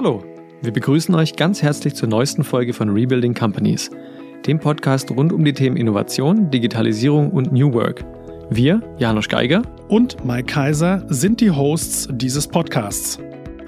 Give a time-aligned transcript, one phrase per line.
[0.00, 0.22] Hallo,
[0.62, 3.90] wir begrüßen euch ganz herzlich zur neuesten Folge von Rebuilding Companies,
[4.46, 8.04] dem Podcast rund um die Themen Innovation, Digitalisierung und New Work.
[8.48, 13.18] Wir, Janusz Geiger und Mike Kaiser, sind die Hosts dieses Podcasts.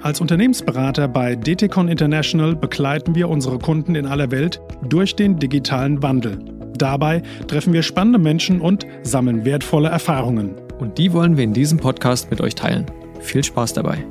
[0.03, 6.01] Als Unternehmensberater bei DTCon International begleiten wir unsere Kunden in aller Welt durch den digitalen
[6.01, 6.39] Wandel.
[6.77, 10.55] Dabei treffen wir spannende Menschen und sammeln wertvolle Erfahrungen.
[10.79, 12.85] Und die wollen wir in diesem Podcast mit euch teilen.
[13.19, 14.05] Viel Spaß dabei.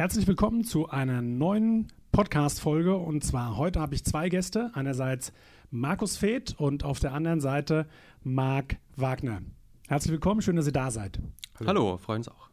[0.00, 2.96] Herzlich willkommen zu einer neuen Podcast-Folge.
[2.96, 4.70] Und zwar heute habe ich zwei Gäste.
[4.72, 5.30] Einerseits
[5.70, 7.86] Markus Feeth und auf der anderen Seite
[8.22, 9.42] Marc Wagner.
[9.88, 11.20] Herzlich willkommen, schön, dass ihr da seid.
[11.58, 12.48] Hallo, Hallo freuen uns auch.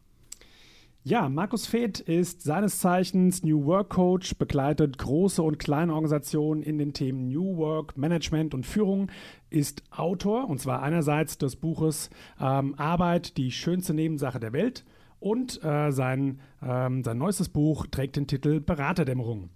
[1.04, 6.76] Ja, Markus Feeth ist seines Zeichens New Work Coach, begleitet große und kleine Organisationen in
[6.76, 9.10] den Themen New Work, Management und Führung,
[9.48, 14.84] ist Autor und zwar einerseits des Buches ähm, Arbeit, die schönste Nebensache der Welt
[15.20, 19.50] und äh, sein, ähm, sein neuestes Buch trägt den Titel Beraterdämmerung.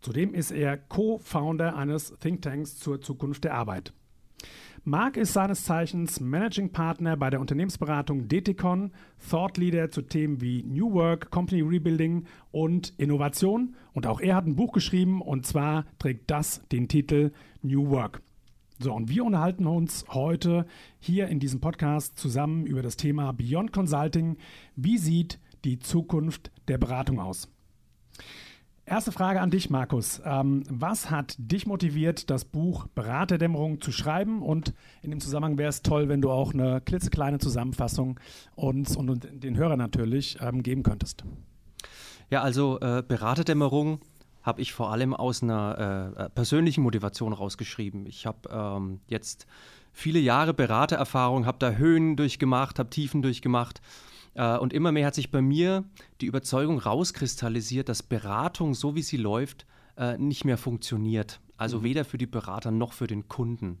[0.00, 3.92] Zudem ist er Co-Founder eines Thinktanks zur Zukunft der Arbeit.
[4.84, 8.90] Marc ist seines Zeichens Managing Partner bei der Unternehmensberatung DTCon,
[9.30, 13.76] Thought Leader zu Themen wie New Work, Company Rebuilding und Innovation.
[13.92, 17.30] Und auch er hat ein Buch geschrieben und zwar trägt das den Titel
[17.62, 18.22] New Work.
[18.82, 20.66] So, und wir unterhalten uns heute
[20.98, 24.38] hier in diesem Podcast zusammen über das Thema Beyond Consulting.
[24.74, 27.48] Wie sieht die Zukunft der Beratung aus?
[28.84, 30.20] Erste Frage an dich, Markus.
[30.24, 34.42] Ähm, was hat dich motiviert, das Buch Beraterdämmerung zu schreiben?
[34.42, 38.18] Und in dem Zusammenhang wäre es toll, wenn du auch eine klitzekleine Zusammenfassung
[38.56, 41.22] uns und, den Hörern natürlich ähm, geben könntest.
[42.30, 44.00] Ja, also äh, Beraterdämmerung
[44.42, 48.06] habe ich vor allem aus einer äh, persönlichen Motivation rausgeschrieben.
[48.06, 49.46] Ich habe ähm, jetzt
[49.92, 53.80] viele Jahre Beratererfahrung, habe da Höhen durchgemacht, habe Tiefen durchgemacht
[54.34, 55.84] äh, und immer mehr hat sich bei mir
[56.20, 61.40] die Überzeugung rauskristallisiert, dass Beratung, so wie sie läuft, äh, nicht mehr funktioniert.
[61.56, 61.84] Also mhm.
[61.84, 63.78] weder für die Berater noch für den Kunden.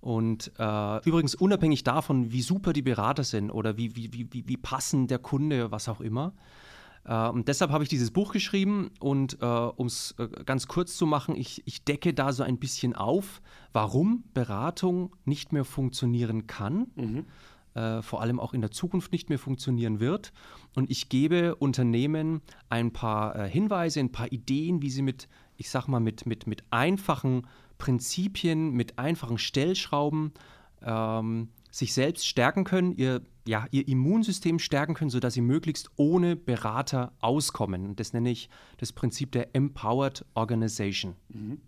[0.00, 4.56] Und äh, übrigens unabhängig davon, wie super die Berater sind oder wie, wie, wie, wie
[4.56, 6.32] passend der Kunde, was auch immer.
[7.06, 10.96] Äh, und deshalb habe ich dieses Buch geschrieben und äh, um es äh, ganz kurz
[10.96, 13.40] zu machen, ich, ich decke da so ein bisschen auf,
[13.72, 16.88] warum Beratung nicht mehr funktionieren kann.
[16.96, 17.26] Mhm
[18.00, 20.32] vor allem auch in der Zukunft nicht mehr funktionieren wird.
[20.74, 22.40] Und ich gebe Unternehmen
[22.70, 25.28] ein paar Hinweise, ein paar Ideen, wie sie mit,
[25.58, 27.46] ich sag mal, mit, mit, mit einfachen
[27.76, 30.32] Prinzipien, mit einfachen Stellschrauben
[30.80, 36.36] ähm, sich selbst stärken können, ihr, ja, ihr Immunsystem stärken können, sodass sie möglichst ohne
[36.36, 37.96] Berater auskommen.
[37.96, 38.48] Das nenne ich
[38.78, 41.14] das Prinzip der Empowered Organization.
[41.28, 41.58] Mhm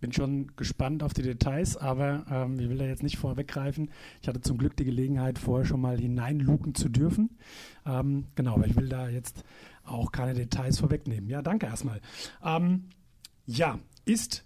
[0.00, 3.90] bin schon gespannt auf die Details, aber ähm, ich will da jetzt nicht vorweggreifen.
[4.22, 7.38] Ich hatte zum Glück die Gelegenheit, vorher schon mal hineinluken zu dürfen.
[7.86, 9.44] Ähm, genau, aber ich will da jetzt
[9.84, 11.28] auch keine Details vorwegnehmen.
[11.28, 12.00] Ja, danke erstmal.
[12.42, 12.88] Ähm,
[13.46, 14.44] ja, ist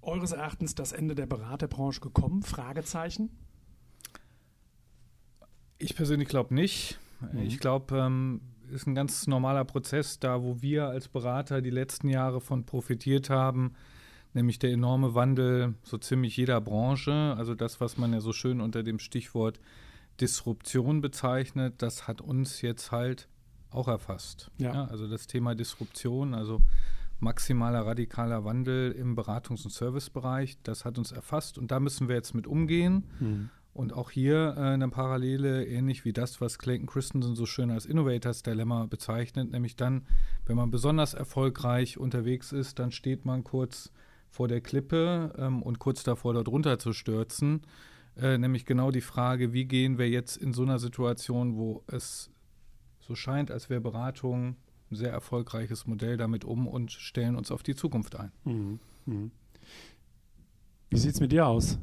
[0.00, 2.42] eures Erachtens das Ende der Beraterbranche gekommen?
[2.42, 3.30] Fragezeichen.
[5.78, 6.98] Ich persönlich glaube nicht.
[7.32, 7.42] Mhm.
[7.42, 8.40] Ich glaube, ähm,
[8.72, 13.30] ist ein ganz normaler Prozess, da wo wir als Berater die letzten Jahre von profitiert
[13.30, 13.74] haben,
[14.32, 17.34] nämlich der enorme Wandel so ziemlich jeder Branche.
[17.36, 19.60] Also das, was man ja so schön unter dem Stichwort
[20.20, 23.28] Disruption bezeichnet, das hat uns jetzt halt
[23.70, 24.50] auch erfasst.
[24.58, 24.74] Ja.
[24.74, 26.60] ja also das Thema Disruption, also
[27.20, 32.14] maximaler radikaler Wandel im Beratungs- und Servicebereich, das hat uns erfasst und da müssen wir
[32.14, 33.04] jetzt mit umgehen.
[33.20, 33.50] Mhm.
[33.74, 37.86] Und auch hier äh, eine Parallele, ähnlich wie das, was Clayton Christensen so schön als
[37.86, 40.06] Innovators Dilemma bezeichnet, nämlich dann,
[40.46, 43.90] wenn man besonders erfolgreich unterwegs ist, dann steht man kurz
[44.30, 47.62] vor der Klippe ähm, und kurz davor dort runter zu stürzen.
[48.16, 52.30] Äh, nämlich genau die Frage, wie gehen wir jetzt in so einer Situation, wo es
[53.00, 54.56] so scheint, als wäre Beratung
[54.90, 58.30] ein sehr erfolgreiches Modell damit um und stellen uns auf die Zukunft ein.
[58.44, 58.78] Mhm.
[59.06, 59.30] Mhm.
[60.90, 61.78] Wie sieht es mit dir aus?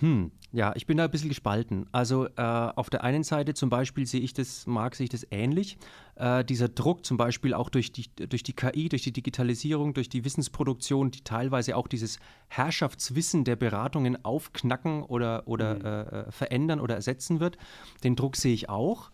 [0.00, 1.86] Hm, ja, ich bin da ein bisschen gespalten.
[1.92, 5.26] Also äh, auf der einen Seite zum Beispiel sehe ich das, mag sehe ich das
[5.30, 5.76] ähnlich.
[6.14, 10.08] Äh, dieser Druck zum Beispiel auch durch die, durch die KI, durch die Digitalisierung, durch
[10.08, 12.18] die Wissensproduktion, die teilweise auch dieses
[12.48, 15.84] Herrschaftswissen der Beratungen aufknacken oder, oder mhm.
[15.84, 17.58] äh, verändern oder ersetzen wird.
[18.04, 19.10] Den Druck sehe ich auch.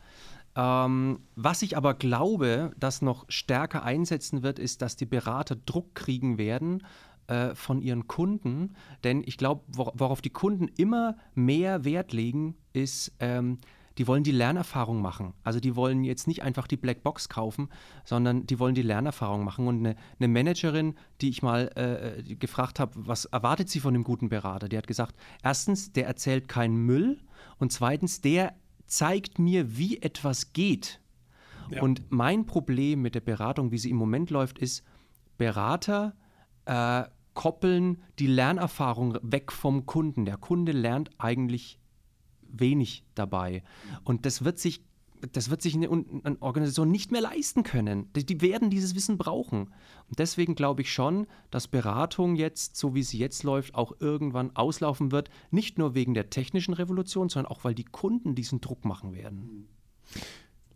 [0.57, 5.95] Ähm, was ich aber glaube, dass noch stärker einsetzen wird, ist, dass die Berater Druck
[5.95, 6.83] kriegen werden
[7.27, 8.75] äh, von ihren Kunden.
[9.03, 13.59] Denn ich glaube, worauf die Kunden immer mehr Wert legen, ist, ähm,
[13.99, 15.35] die wollen die Lernerfahrung machen.
[15.45, 17.69] Also die wollen jetzt nicht einfach die Blackbox kaufen,
[18.05, 19.69] sondern die wollen die Lernerfahrung machen.
[19.69, 23.95] Und eine, eine Managerin, die ich mal äh, äh gefragt habe, was erwartet sie von
[23.95, 27.21] einem guten Berater, die hat gesagt, erstens, der erzählt keinen Müll
[27.59, 28.55] und zweitens, der
[28.87, 31.01] zeigt mir, wie etwas geht.
[31.71, 31.83] Ja.
[31.83, 34.85] Und mein Problem mit der Beratung, wie sie im Moment läuft, ist,
[35.39, 36.15] Berater
[36.67, 40.25] äh, koppeln die Lernerfahrung weg vom Kunden.
[40.25, 41.79] Der Kunde lernt eigentlich
[42.43, 43.63] wenig dabei.
[44.05, 44.83] Und das wird sich
[45.33, 48.13] das wird sich eine, eine, Organisation nicht mehr leisten können.
[48.15, 49.71] Die, die, werden dieses Wissen brauchen.
[50.09, 54.55] Und deswegen glaube ich schon, dass Beratung jetzt, so wie sie jetzt läuft, auch irgendwann
[54.55, 55.31] auslaufen wird.
[55.51, 59.69] Nicht nur wegen der technischen Revolution, sondern auch, weil die Kunden diesen Druck machen werden.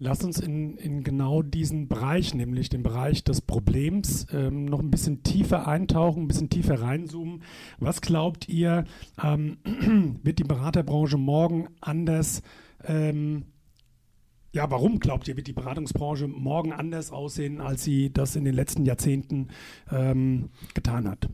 [0.01, 4.93] Lass uns in, in genau diesen Bereich, nämlich den Bereich des Problems, ähm, noch ein
[4.93, 7.43] bisschen tiefer eintauchen, ein bisschen tiefer reinzoomen.
[7.81, 8.85] Was glaubt ihr,
[9.23, 9.59] ähm,
[10.23, 12.43] wird die Beraterbranche morgen anders?
[12.85, 13.47] Ähm,
[14.53, 18.55] ja, warum glaubt ihr, wird die Beratungsbranche morgen anders aussehen, als sie das in den
[18.55, 19.49] letzten Jahrzehnten
[19.91, 21.29] ähm, getan hat?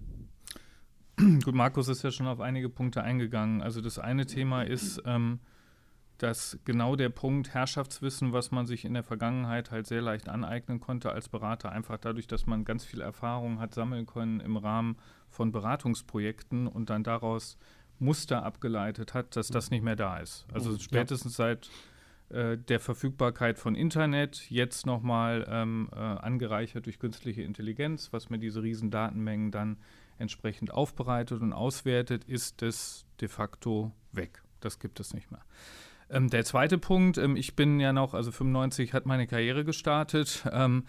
[1.17, 3.61] Gut, Markus ist ja schon auf einige Punkte eingegangen.
[3.61, 5.41] Also das eine Thema ist, ähm,
[6.19, 10.81] dass genau der Punkt Herrschaftswissen, was man sich in der Vergangenheit halt sehr leicht aneignen
[10.81, 14.97] konnte als Berater, einfach dadurch, dass man ganz viel Erfahrung hat sammeln können im Rahmen
[15.29, 17.59] von Beratungsprojekten und dann daraus
[17.99, 20.47] Muster abgeleitet hat, dass das nicht mehr da ist.
[20.53, 21.71] Also spätestens seit
[22.31, 28.39] äh, der Verfügbarkeit von Internet, jetzt nochmal ähm, äh, angereichert durch künstliche Intelligenz, was mir
[28.39, 29.77] diese riesen Datenmengen dann
[30.19, 34.43] entsprechend aufbereitet und auswertet, ist es de facto weg.
[34.61, 35.45] Das gibt es nicht mehr.
[36.15, 40.45] Ähm, der zweite Punkt, ähm, ich bin ja noch, also 95 hat meine Karriere gestartet.
[40.53, 40.85] Ähm,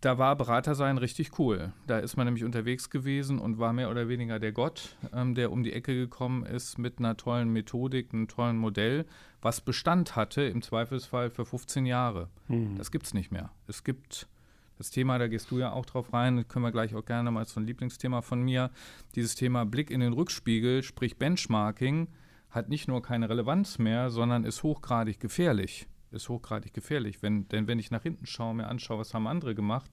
[0.00, 1.72] da war Berater sein richtig cool.
[1.86, 5.52] Da ist man nämlich unterwegs gewesen und war mehr oder weniger der Gott, ähm, der
[5.52, 9.06] um die Ecke gekommen ist mit einer tollen Methodik, einem tollen Modell,
[9.40, 12.28] was Bestand hatte, im Zweifelsfall für 15 Jahre.
[12.48, 12.76] Mhm.
[12.76, 13.50] Das gibt es nicht mehr.
[13.66, 14.28] Es gibt
[14.76, 17.30] das Thema, da gehst du ja auch drauf rein, das können wir gleich auch gerne
[17.30, 18.70] mal so ein Lieblingsthema von mir,
[19.14, 22.08] dieses Thema Blick in den Rückspiegel, sprich Benchmarking
[22.50, 25.86] hat nicht nur keine Relevanz mehr, sondern ist hochgradig gefährlich.
[26.10, 27.22] Ist hochgradig gefährlich.
[27.22, 29.90] Wenn, denn wenn ich nach hinten schaue, mir anschaue, was haben andere gemacht,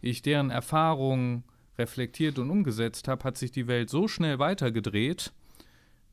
[0.00, 1.44] ich deren Erfahrungen
[1.78, 5.32] reflektiert und umgesetzt habe, hat sich die Welt so schnell weitergedreht,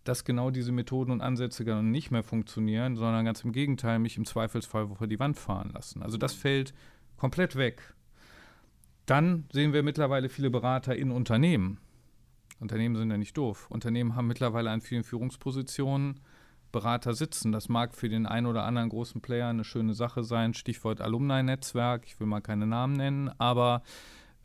[0.04, 4.18] dass genau diese Methoden und Ansätze gar nicht mehr funktionieren, sondern ganz im Gegenteil mich
[4.18, 6.02] im Zweifelsfall vor die Wand fahren lassen.
[6.02, 6.74] Also das fällt
[7.18, 7.94] komplett weg.
[9.06, 11.80] Dann sehen wir mittlerweile viele Berater in Unternehmen,
[12.62, 13.68] Unternehmen sind ja nicht doof.
[13.70, 16.22] Unternehmen haben mittlerweile an vielen Führungspositionen
[16.72, 17.52] Berater sitzen.
[17.52, 20.54] Das mag für den einen oder anderen großen Player eine schöne Sache sein.
[20.54, 22.04] Stichwort Alumni-Netzwerk.
[22.06, 23.32] Ich will mal keine Namen nennen.
[23.40, 23.82] Aber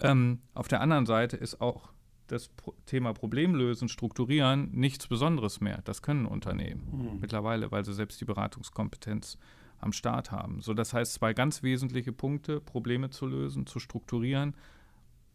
[0.00, 1.90] ähm, auf der anderen Seite ist auch
[2.26, 2.50] das
[2.86, 5.82] Thema Problemlösen, Strukturieren nichts Besonderes mehr.
[5.84, 7.20] Das können Unternehmen mhm.
[7.20, 9.38] mittlerweile, weil sie selbst die Beratungskompetenz
[9.78, 10.62] am Start haben.
[10.62, 14.54] So, das heißt, zwei ganz wesentliche Punkte, Probleme zu lösen, zu strukturieren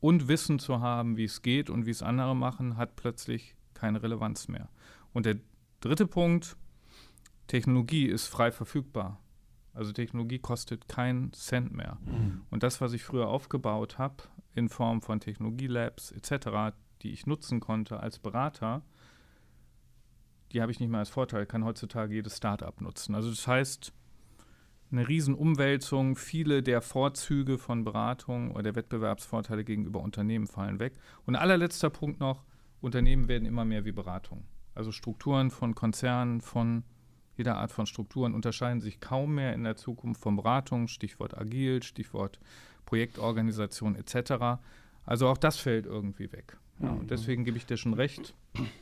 [0.01, 4.03] und Wissen zu haben, wie es geht und wie es andere machen, hat plötzlich keine
[4.03, 4.67] Relevanz mehr.
[5.13, 5.37] Und der
[5.79, 6.57] dritte Punkt,
[7.47, 9.21] Technologie ist frei verfügbar.
[9.73, 11.97] Also Technologie kostet keinen Cent mehr.
[12.03, 12.41] Mhm.
[12.49, 17.59] Und das, was ich früher aufgebaut habe, in Form von Technologielabs etc., die ich nutzen
[17.59, 18.83] konnte als Berater,
[20.51, 23.15] die habe ich nicht mehr als Vorteil, kann heutzutage jedes Startup nutzen.
[23.15, 23.93] Also das heißt,
[24.91, 26.15] eine Riesenumwälzung.
[26.15, 30.93] Viele der Vorzüge von Beratung oder der Wettbewerbsvorteile gegenüber Unternehmen fallen weg.
[31.25, 32.43] Und allerletzter Punkt noch,
[32.81, 34.45] Unternehmen werden immer mehr wie Beratung.
[34.73, 36.83] Also Strukturen von Konzernen, von
[37.37, 41.81] jeder Art von Strukturen unterscheiden sich kaum mehr in der Zukunft von Beratung, Stichwort agil,
[41.83, 42.39] Stichwort
[42.85, 44.61] Projektorganisation etc.
[45.05, 46.57] Also auch das fällt irgendwie weg.
[46.79, 48.35] Ja, und deswegen gebe ich dir schon recht,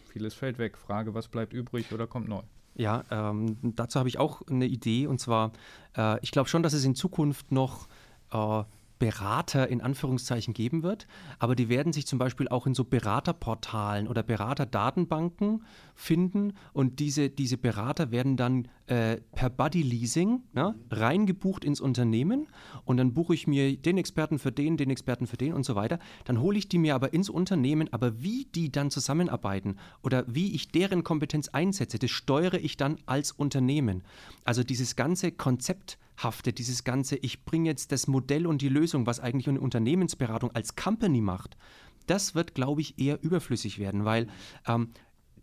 [0.05, 0.77] vieles fällt weg.
[0.77, 2.41] Frage, was bleibt übrig oder kommt neu?
[2.75, 5.51] Ja, ähm, dazu habe ich auch eine Idee und zwar,
[5.97, 7.87] äh, ich glaube schon, dass es in Zukunft noch
[8.31, 8.63] äh,
[8.99, 11.07] Berater in Anführungszeichen geben wird,
[11.39, 15.63] aber die werden sich zum Beispiel auch in so Beraterportalen oder Beraterdatenbanken
[15.95, 22.47] finden und diese, diese Berater werden dann äh, per Buddy Leasing ja, reingebucht ins Unternehmen
[22.83, 25.75] und dann buche ich mir den Experten für den, den Experten für den und so
[25.75, 25.99] weiter.
[26.25, 30.53] Dann hole ich die mir aber ins Unternehmen, aber wie die dann zusammenarbeiten oder wie
[30.53, 34.03] ich deren Kompetenz einsetze, das steuere ich dann als Unternehmen.
[34.43, 39.05] Also dieses ganze Konzept haftet, dieses ganze, ich bringe jetzt das Modell und die Lösung,
[39.05, 41.57] was eigentlich eine Unternehmensberatung als Company macht,
[42.05, 44.27] das wird, glaube ich, eher überflüssig werden, weil
[44.67, 44.91] ähm,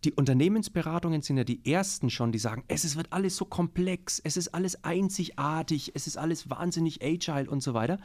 [0.05, 4.37] die Unternehmensberatungen sind ja die ersten schon, die sagen, es wird alles so komplex, es
[4.37, 7.99] ist alles einzigartig, es ist alles wahnsinnig agile und so weiter.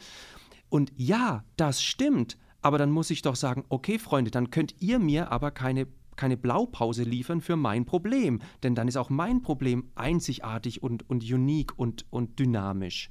[0.69, 4.99] Und ja, das stimmt, aber dann muss ich doch sagen, okay Freunde, dann könnt ihr
[4.99, 5.87] mir aber keine
[6.21, 11.23] keine Blaupause liefern für mein Problem, denn dann ist auch mein Problem einzigartig und, und
[11.23, 13.09] unique und, und dynamisch.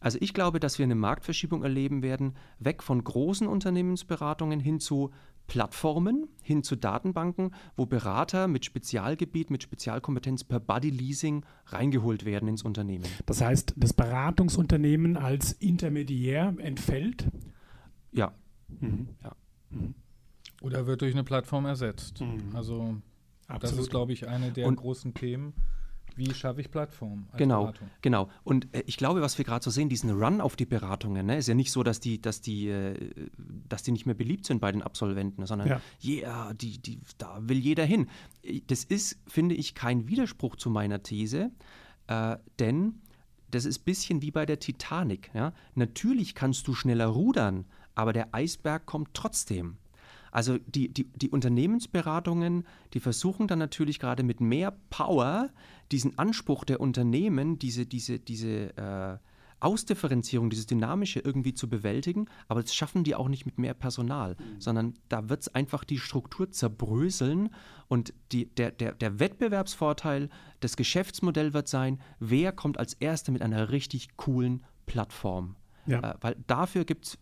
[0.00, 5.12] Also ich glaube, dass wir eine Marktverschiebung erleben werden, weg von großen Unternehmensberatungen hin zu
[5.46, 12.48] Plattformen hin zu Datenbanken, wo Berater mit Spezialgebiet, mit Spezialkompetenz per Buddy Leasing reingeholt werden
[12.48, 13.06] ins Unternehmen.
[13.24, 17.28] Das heißt, das Beratungsunternehmen als Intermediär entfällt?
[18.12, 18.34] Ja.
[18.68, 19.08] Mhm.
[19.22, 19.34] ja.
[19.70, 19.94] Mhm.
[20.62, 22.20] Oder wird durch eine Plattform ersetzt.
[22.20, 22.54] Mhm.
[22.54, 22.96] Also
[23.48, 23.62] Absolut.
[23.62, 25.54] das ist, glaube ich, eine der Und großen Themen.
[26.14, 27.26] Wie schaffe ich Plattformen?
[27.36, 27.88] genau, Beratung?
[28.02, 28.28] genau.
[28.44, 31.38] Und äh, ich glaube, was wir gerade so sehen, diesen Run auf die Beratungen, ne,
[31.38, 32.94] ist ja nicht so, dass die, dass die, äh,
[33.68, 37.38] dass die nicht mehr beliebt sind bei den Absolventen, sondern ja, yeah, die, die, da
[37.40, 38.08] will jeder hin.
[38.66, 41.50] Das ist, finde ich, kein Widerspruch zu meiner These,
[42.08, 43.00] äh, denn
[43.50, 45.30] das ist ein bisschen wie bei der Titanic.
[45.34, 45.52] Ja?
[45.74, 47.64] Natürlich kannst du schneller rudern,
[47.94, 49.76] aber der Eisberg kommt trotzdem.
[50.32, 55.50] Also die, die, die Unternehmensberatungen, die versuchen dann natürlich gerade mit mehr Power
[55.92, 59.18] diesen Anspruch der Unternehmen, diese, diese, diese äh,
[59.60, 64.34] Ausdifferenzierung, dieses Dynamische irgendwie zu bewältigen, aber das schaffen die auch nicht mit mehr Personal,
[64.38, 64.60] mhm.
[64.60, 67.50] sondern da wird es einfach die Struktur zerbröseln
[67.86, 73.42] und die, der, der, der Wettbewerbsvorteil, das Geschäftsmodell wird sein, wer kommt als Erster mit
[73.42, 75.56] einer richtig coolen Plattform.
[75.86, 76.12] Ja.
[76.12, 77.18] Äh, weil dafür gibt es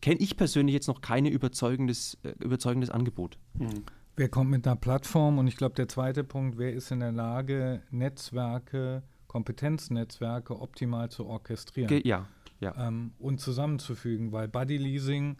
[0.00, 3.38] kenne ich persönlich jetzt noch kein überzeugendes, äh, überzeugendes Angebot.
[3.54, 3.84] Mhm.
[4.16, 5.38] Wer kommt mit einer Plattform?
[5.38, 11.26] Und ich glaube, der zweite Punkt, wer ist in der Lage, Netzwerke, Kompetenznetzwerke optimal zu
[11.26, 11.88] orchestrieren?
[11.88, 12.28] Ge ja,
[12.60, 12.74] ja.
[12.76, 15.38] Ähm, und zusammenzufügen, weil Buddy Leasing,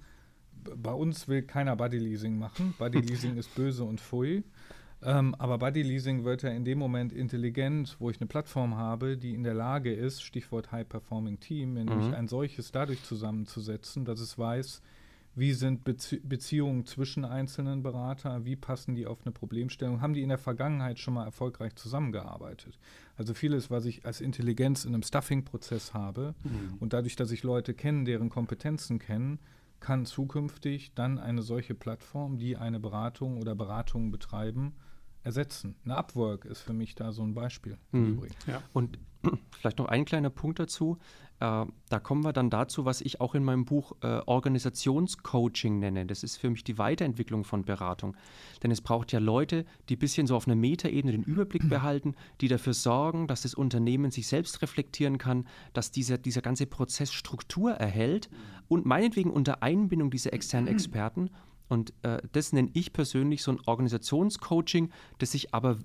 [0.76, 2.74] bei uns will keiner Buddy Leasing machen.
[2.78, 4.42] Buddy Leasing ist böse und pfui.
[5.04, 9.16] Ähm, aber Buddy Leasing wird ja in dem Moment intelligent, wo ich eine Plattform habe,
[9.16, 12.14] die in der Lage ist, Stichwort High Performing Team, nämlich mhm.
[12.14, 14.80] ein solches dadurch zusammenzusetzen, dass es weiß,
[15.34, 20.22] wie sind Bezie Beziehungen zwischen einzelnen Beratern, wie passen die auf eine Problemstellung, haben die
[20.22, 22.78] in der Vergangenheit schon mal erfolgreich zusammengearbeitet.
[23.16, 26.76] Also vieles, was ich als Intelligenz in einem Stuffing-Prozess habe mhm.
[26.80, 29.38] und dadurch, dass ich Leute kenne, deren Kompetenzen kennen,
[29.80, 34.74] kann zukünftig dann eine solche Plattform, die eine Beratung oder Beratungen betreiben,
[35.24, 35.76] ersetzen.
[35.84, 37.78] Eine Upwork ist für mich da so ein Beispiel.
[37.92, 38.22] Mhm.
[38.46, 38.62] Ja.
[38.72, 38.98] Und
[39.52, 40.98] vielleicht noch ein kleiner Punkt dazu.
[41.40, 46.06] Äh, da kommen wir dann dazu, was ich auch in meinem Buch äh, Organisationscoaching nenne.
[46.06, 48.16] Das ist für mich die Weiterentwicklung von Beratung.
[48.62, 52.14] Denn es braucht ja Leute, die ein bisschen so auf einer Metaebene den Überblick behalten,
[52.40, 57.12] die dafür sorgen, dass das Unternehmen sich selbst reflektieren kann, dass dieser, dieser ganze Prozess
[57.12, 58.30] Struktur erhält
[58.68, 61.30] und meinetwegen unter Einbindung dieser externen Experten
[61.72, 65.78] und äh, das nenne ich persönlich so ein Organisationscoaching, das sich aber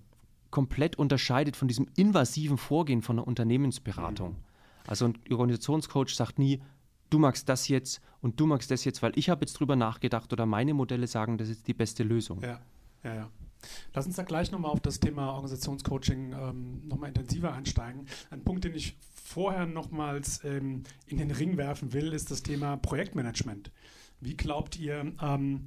[0.52, 4.32] komplett unterscheidet von diesem invasiven Vorgehen von einer Unternehmensberatung.
[4.32, 4.36] Mhm.
[4.86, 6.62] Also ein Organisationscoach sagt nie,
[7.10, 10.34] du magst das jetzt und du magst das jetzt, weil ich habe jetzt drüber nachgedacht
[10.34, 12.42] oder meine Modelle sagen, das ist die beste Lösung.
[12.42, 12.60] Ja,
[13.06, 13.30] ja, ja.
[13.94, 18.08] Lass uns da gleich nochmal auf das Thema Organisationscoaching ähm, nochmal intensiver einsteigen.
[18.30, 22.76] Ein Punkt, den ich vorher nochmals ähm, in den Ring werfen will, ist das Thema
[22.76, 23.72] Projektmanagement.
[24.20, 25.66] Wie glaubt ihr, ähm,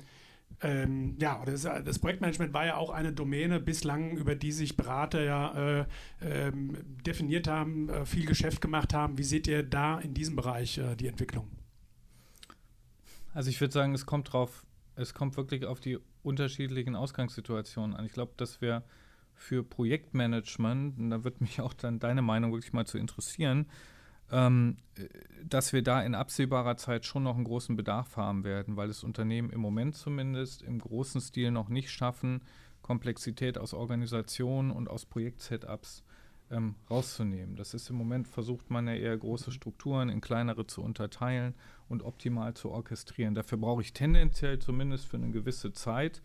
[0.63, 5.23] ähm, ja, das, das, Projektmanagement war ja auch eine Domäne bislang, über die sich Berater
[5.23, 5.87] ja äh,
[6.21, 6.77] ähm,
[7.07, 9.17] definiert haben, äh, viel Geschäft gemacht haben.
[9.17, 11.49] Wie seht ihr da in diesem Bereich äh, die Entwicklung?
[13.33, 14.67] Also ich würde sagen, es kommt drauf,
[14.97, 18.05] es kommt wirklich auf die unterschiedlichen Ausgangssituationen an.
[18.05, 18.83] Ich glaube, dass wir
[19.35, 23.67] für Projektmanagement, und da wird mich auch dann deine Meinung wirklich mal zu interessieren,
[24.31, 24.77] ähm,
[25.45, 29.03] dass wir da in absehbarer Zeit schon noch einen großen Bedarf haben werden, weil das
[29.03, 32.43] Unternehmen im Moment zumindest im großen Stil noch nicht schaffen,
[32.83, 36.05] Komplexität aus Organisationen und aus Projekt-Setups
[36.51, 37.57] ähm, rauszunehmen.
[37.57, 41.55] Das ist im Moment, versucht man ja eher große Strukturen in kleinere zu unterteilen
[41.89, 43.35] und optimal zu orchestrieren.
[43.35, 46.23] Dafür brauche ich tendenziell zumindest für eine gewisse Zeit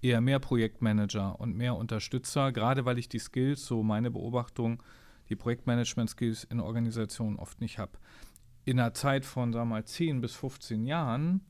[0.00, 4.82] eher mehr Projektmanager und mehr Unterstützer, gerade weil ich die Skills, so meine Beobachtung,
[5.28, 7.98] die Projektmanagement-Skills in Organisationen oft nicht habe.
[8.64, 11.40] In einer Zeit von, sagen wir mal, 10 bis 15 Jahren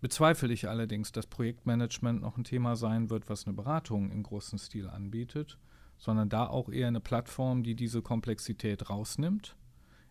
[0.00, 4.58] bezweifle ich allerdings, dass Projektmanagement noch ein Thema sein wird, was eine Beratung im großen
[4.58, 5.58] Stil anbietet,
[5.98, 9.56] sondern da auch eher eine Plattform, die diese Komplexität rausnimmt,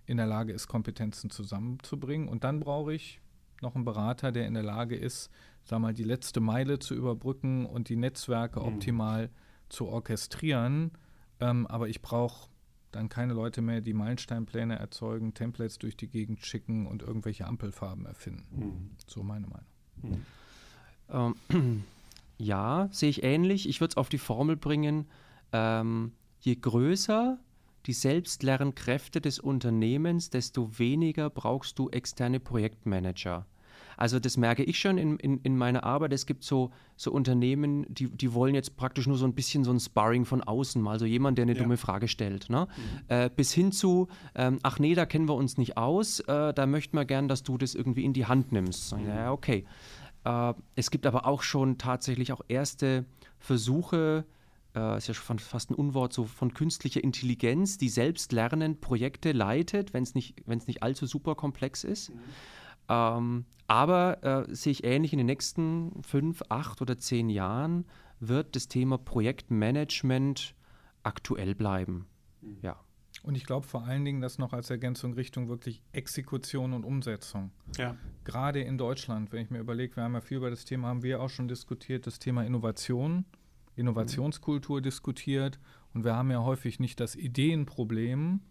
[0.06, 2.28] in der Lage ist, Kompetenzen zusammenzubringen.
[2.28, 3.22] Und dann brauche ich
[3.62, 5.30] noch einen Berater, der in der Lage ist,
[5.64, 8.68] sag mal, die letzte Meile zu überbrücken und die Netzwerke mhm.
[8.68, 9.30] optimal
[9.70, 10.92] zu orchestrieren,
[11.39, 12.50] ähm, aber ich brauche
[12.91, 18.06] dann keine Leute mehr, die Meilensteinpläne erzeugen, Templates durch die Gegend schicken und irgendwelche Ampelfarben
[18.06, 18.60] erfinden.
[18.60, 18.89] Mhm.
[19.06, 20.25] So meine Meinung.
[21.10, 21.36] Mhm.
[21.50, 21.84] Ähm,
[22.38, 23.67] ja, sehe ich ähnlich.
[23.67, 25.08] Ich würde es auf die Formel bringen,
[25.51, 27.39] ähm, je größer
[27.86, 33.46] die Selbstlernkräfte des Unternehmens, desto weniger brauchst du externe Projektmanager.
[33.98, 36.13] Also das merke ich schon in, in, in meiner Arbeit.
[36.13, 39.72] Es gibt so, so Unternehmen, die, die wollen jetzt praktisch nur so ein bisschen so
[39.72, 41.62] ein Sparring von außen, mal so jemand, der eine ja.
[41.62, 42.50] dumme Frage stellt.
[42.50, 42.68] Ne?
[42.77, 42.84] Mhm.
[43.08, 46.66] Äh, bis hin zu, ähm, ach nee, da kennen wir uns nicht aus, äh, da
[46.68, 48.96] möchten wir gern, dass du das irgendwie in die Hand nimmst.
[48.96, 49.08] Mhm.
[49.08, 49.66] Ja, okay.
[50.24, 53.06] Äh, es gibt aber auch schon tatsächlich auch erste
[53.39, 54.25] Versuche,
[54.75, 59.32] äh, ist ja schon fast ein Unwort, so von künstlicher Intelligenz, die selbst lernend Projekte
[59.32, 62.13] leitet, wenn es nicht, nicht allzu super komplex ist.
[62.13, 62.20] Mhm.
[62.89, 67.86] Ähm, aber äh, sehe ich ähnlich in den nächsten fünf, acht oder zehn Jahren
[68.20, 70.56] wird das Thema Projektmanagement
[71.03, 72.08] aktuell bleiben.
[72.41, 72.58] Mhm.
[72.62, 72.79] Ja.
[73.24, 77.51] Und ich glaube vor allen Dingen, dass noch als Ergänzung Richtung wirklich Exekution und Umsetzung.
[77.77, 77.98] Ja.
[78.24, 81.03] Gerade in Deutschland, wenn ich mir überlege, wir haben ja viel über das Thema, haben
[81.03, 83.25] wir auch schon diskutiert, das Thema Innovation,
[83.75, 84.84] Innovationskultur mhm.
[84.84, 85.60] diskutiert.
[85.94, 88.41] Und wir haben ja häufig nicht das Ideenproblem,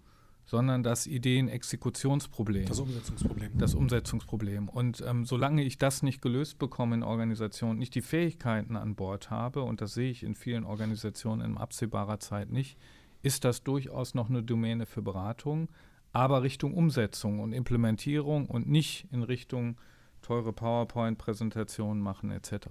[0.46, 2.66] sondern das Ideenexekutionsproblem.
[2.66, 3.58] Das Umsetzungsproblem.
[3.58, 4.68] Das Umsetzungsproblem.
[4.68, 9.30] Und ähm, solange ich das nicht gelöst bekomme in Organisationen, nicht die Fähigkeiten an Bord
[9.30, 12.78] habe, und das sehe ich in vielen Organisationen in absehbarer Zeit nicht,
[13.22, 15.68] ist das durchaus noch eine Domäne für Beratung,
[16.12, 19.76] aber Richtung Umsetzung und Implementierung und nicht in Richtung
[20.22, 22.68] teure PowerPoint-Präsentationen machen etc.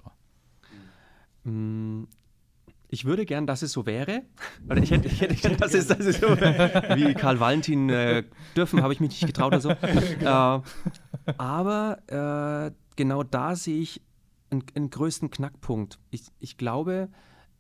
[2.90, 4.24] Ich würde gern, dass es so wäre.
[4.70, 8.24] Oder ich hätte, ich hätte gern, dass es, dass es so Wie Karl Valentin äh,
[8.56, 9.70] dürfen, habe ich mich nicht getraut oder so.
[10.20, 10.58] Genau.
[11.26, 14.02] Äh, aber äh, genau da sehe ich
[14.50, 16.00] einen, einen größten Knackpunkt.
[16.12, 17.10] Ich, ich glaube,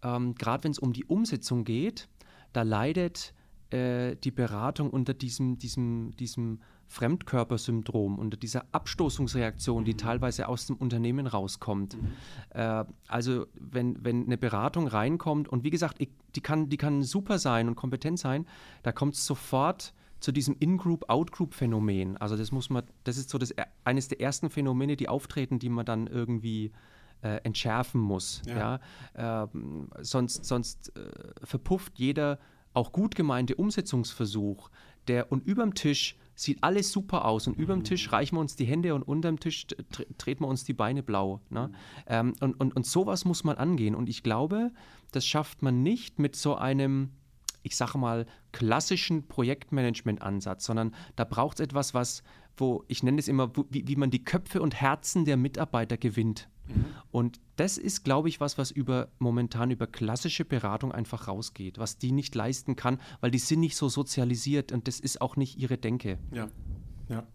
[0.03, 2.08] ähm, gerade wenn es um die Umsetzung geht,
[2.53, 3.34] da leidet
[3.72, 9.98] äh, die Beratung unter diesem, diesem, diesem Fremdkörpersyndrom, unter dieser Abstoßungsreaktion, die mhm.
[9.98, 11.96] teilweise aus dem Unternehmen rauskommt.
[11.96, 12.12] Mhm.
[12.51, 17.04] Äh, also wenn, wenn eine Beratung reinkommt und wie gesagt, ich, die, kann, die kann
[17.04, 18.46] super sein und kompetent sein,
[18.84, 22.18] da kommt es sofort zu diesem In-Group, Out-Group-Phänomen.
[22.18, 25.70] Also das muss man, das ist so das, eines der ersten Phänomene, die auftreten, die
[25.70, 26.72] man dann irgendwie
[27.22, 28.42] äh, entschärfen muss.
[28.46, 28.80] Ja.
[29.15, 29.44] ja?
[29.44, 29.48] Äh,
[30.01, 31.10] sonst sonst äh,
[31.44, 32.39] verpufft jeder
[32.74, 34.70] auch gut gemeinte Umsetzungsversuch,
[35.08, 38.65] der und überm Tisch sieht alles super aus und überm Tisch reichen wir uns die
[38.65, 39.68] Hände und unterm Tisch
[40.18, 41.42] treten wir uns die Beine blau.
[41.50, 41.72] Ne?
[42.08, 43.96] Ähm, und, und, und sowas muss man angehen.
[43.96, 44.72] Und ich glaube,
[45.12, 47.12] das schafft man nicht mit so einem,
[47.63, 52.22] ich sage mal, klassischen Projektmanagement-Ansatz, sondern da braucht es etwas, was,
[52.57, 56.50] wo, ich nenne es immer, wie, wie man die Köpfe und Herzen der Mitarbeiter gewinnt.
[56.68, 56.86] Mhm.
[57.12, 61.98] Und das ist, glaube ich, was, was über momentan über klassische Beratung einfach rausgeht, was
[61.98, 65.58] die nicht leisten kann, weil die sind nicht so sozialisiert und das ist auch nicht
[65.58, 66.20] ihre Denke.
[66.32, 66.50] Ja,
[67.10, 67.25] ja.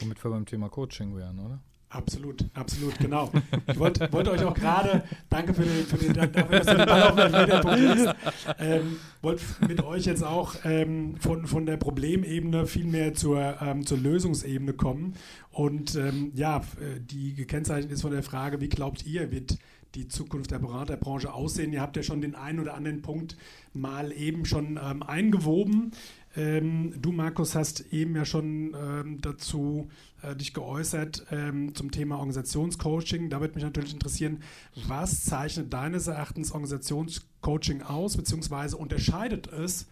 [0.00, 1.60] Womit wir beim Thema Coaching wären, oder?
[1.90, 3.30] Absolut, absolut, genau.
[3.66, 6.86] Ich wollte wollt euch auch gerade, danke für den, für den, dafür, dass du den
[6.86, 8.16] Ball auf den Punkt
[8.58, 13.86] ähm, wollte mit euch jetzt auch ähm, von, von der Problemebene viel mehr zur, ähm,
[13.86, 15.14] zur Lösungsebene kommen.
[15.50, 16.60] Und ähm, ja,
[17.00, 19.56] die gekennzeichnet ist von der Frage, wie glaubt ihr, wird
[19.94, 21.72] die Zukunft der Beraterbranche aussehen?
[21.72, 23.38] Ihr habt ja schon den einen oder anderen Punkt
[23.72, 25.92] mal eben schon ähm, eingewoben.
[26.36, 32.16] Ähm, du, Markus, hast eben ja schon ähm, dazu äh, dich geäußert ähm, zum Thema
[32.16, 33.30] Organisationscoaching.
[33.30, 34.42] Da würde mich natürlich interessieren,
[34.86, 39.86] was zeichnet deines Erachtens Organisationscoaching aus, beziehungsweise unterscheidet es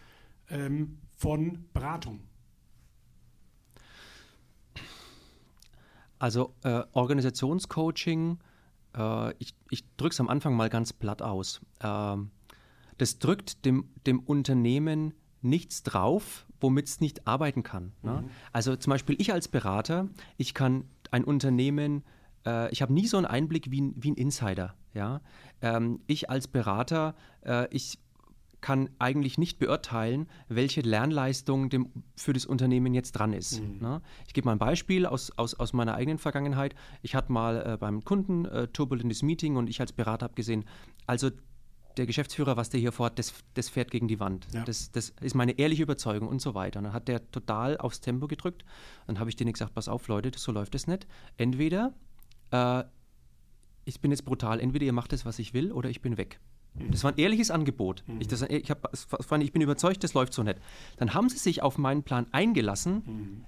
[0.49, 2.21] ähm, von Beratung?
[6.19, 8.39] Also äh, Organisationscoaching,
[8.95, 11.61] äh, ich, ich drücke es am Anfang mal ganz platt aus.
[11.81, 12.31] Ähm,
[12.97, 15.13] das drückt dem, dem Unternehmen
[15.47, 17.93] nichts drauf, womit es nicht arbeiten kann.
[18.01, 18.21] Ne?
[18.23, 18.29] Mhm.
[18.51, 20.07] Also zum Beispiel ich als Berater,
[20.37, 22.03] ich kann ein Unternehmen,
[22.45, 24.75] äh, ich habe nie so einen Einblick wie, wie ein Insider.
[24.93, 25.21] Ja?
[25.61, 27.99] Ähm, ich als Berater, äh, ich
[28.61, 33.61] kann eigentlich nicht beurteilen, welche Lernleistung dem, für das Unternehmen jetzt dran ist.
[33.61, 33.77] Mhm.
[33.79, 34.01] Ne?
[34.25, 36.73] Ich gebe mal ein Beispiel aus, aus, aus meiner eigenen Vergangenheit.
[37.01, 40.65] Ich hatte mal äh, beim Kunden äh, turbulentes Meeting und ich als Berater habe gesehen,
[41.05, 41.29] also
[41.97, 44.47] der Geschäftsführer, was der hier vorhat, das, das fährt gegen die Wand.
[44.53, 44.63] Ja.
[44.63, 46.79] Das, das ist meine ehrliche Überzeugung und so weiter.
[46.79, 48.63] Und dann hat der total aufs Tempo gedrückt.
[49.07, 51.07] Dann habe ich denen gesagt, pass auf, Leute, so läuft es nicht.
[51.37, 51.93] Entweder,
[52.51, 52.83] äh,
[53.85, 56.39] ich bin jetzt brutal, entweder ihr macht das, was ich will, oder ich bin weg.
[56.75, 56.91] Mhm.
[56.91, 58.03] Das war ein ehrliches Angebot.
[58.07, 58.21] Mhm.
[58.21, 58.93] Ich, das, ich, hab,
[59.41, 60.59] ich bin überzeugt, das läuft so nicht.
[60.97, 63.45] Dann haben sie sich auf meinen Plan eingelassen, mhm.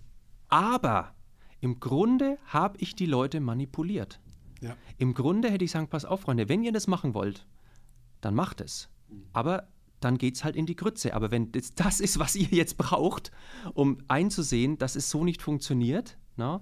[0.47, 1.13] aber
[1.61, 4.19] im Grunde habe ich die Leute manipuliert.
[4.61, 4.75] Ja.
[4.97, 7.45] Im Grunde hätte ich sagen, pass auf, Freunde, wenn ihr das machen wollt,
[8.21, 8.89] dann macht es.
[9.33, 9.67] Aber
[9.99, 11.13] dann geht es halt in die Grütze.
[11.13, 13.31] Aber wenn das, das, ist, was ihr jetzt braucht,
[13.73, 16.61] um einzusehen, dass es so nicht funktioniert, na,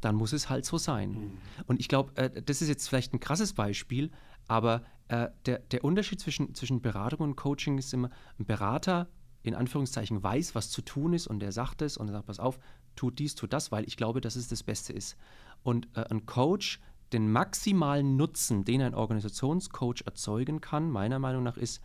[0.00, 1.10] dann muss es halt so sein.
[1.10, 1.38] Mhm.
[1.66, 4.10] Und ich glaube, äh, das ist jetzt vielleicht ein krasses Beispiel,
[4.46, 9.08] aber äh, der, der Unterschied zwischen, zwischen Beratung und Coaching ist immer, ein Berater
[9.42, 12.38] in Anführungszeichen weiß, was zu tun ist und der sagt es und er sagt, pass
[12.38, 12.58] auf,
[12.96, 15.16] tut dies, tut das, weil ich glaube, dass es das Beste ist.
[15.62, 16.80] Und äh, ein Coach
[17.12, 21.80] den maximalen Nutzen, den ein Organisationscoach erzeugen kann, meiner Meinung nach, ist,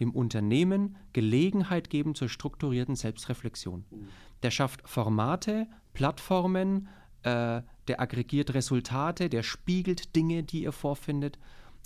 [0.00, 3.84] dem Unternehmen Gelegenheit geben zur strukturierten Selbstreflexion.
[3.90, 4.08] Mhm.
[4.42, 6.88] Der schafft Formate, Plattformen,
[7.22, 11.38] äh, der aggregiert Resultate, der spiegelt Dinge, die er vorfindet,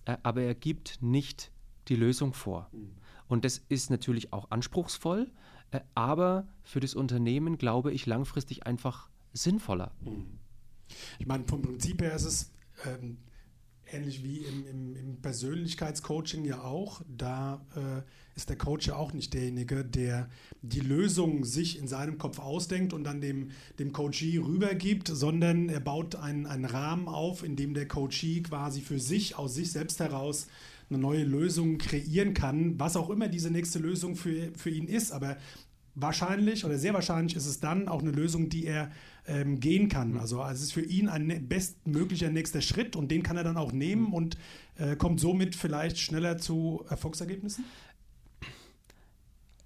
[0.06, 1.52] äh, aber er gibt nicht
[1.88, 2.68] die Lösung vor.
[2.72, 2.90] Mhm.
[3.28, 5.30] Und das ist natürlich auch anspruchsvoll,
[5.70, 9.92] äh, aber für das Unternehmen glaube ich langfristig einfach sinnvoller.
[10.00, 10.26] Mhm.
[11.20, 12.52] Ich meine, vom Prinzip her ist es
[12.86, 13.18] ähm,
[13.92, 17.02] ähnlich wie im, im, im, Persönlichkeitscoaching ja auch.
[17.08, 18.02] Da äh,
[18.36, 20.28] ist der Coach ja auch nicht derjenige, der
[20.62, 25.80] die Lösung sich in seinem Kopf ausdenkt und dann dem, dem Coachee rübergibt, sondern er
[25.80, 30.00] baut einen, einen Rahmen auf, in dem der Coachee quasi für sich, aus sich selbst
[30.00, 30.46] heraus,
[30.88, 35.12] eine neue Lösung kreieren kann, was auch immer diese nächste Lösung für, für ihn ist.
[35.12, 35.36] Aber
[35.94, 38.90] wahrscheinlich oder sehr wahrscheinlich ist es dann auch eine Lösung, die er
[39.30, 40.18] ähm, gehen kann.
[40.18, 43.44] Also, also es ist für ihn ein ne-, bestmöglicher nächster Schritt und den kann er
[43.44, 44.14] dann auch nehmen mhm.
[44.14, 44.38] und
[44.76, 47.64] äh, kommt somit vielleicht schneller zu Erfolgsergebnissen?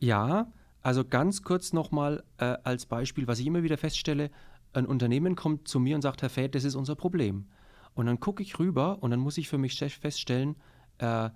[0.00, 4.30] Ja, also ganz kurz nochmal äh, als Beispiel, was ich immer wieder feststelle,
[4.74, 7.46] ein Unternehmen kommt zu mir und sagt, Herr Fäth, das ist unser Problem.
[7.94, 10.56] Und dann gucke ich rüber und dann muss ich für mich feststellen,
[10.98, 11.30] äh,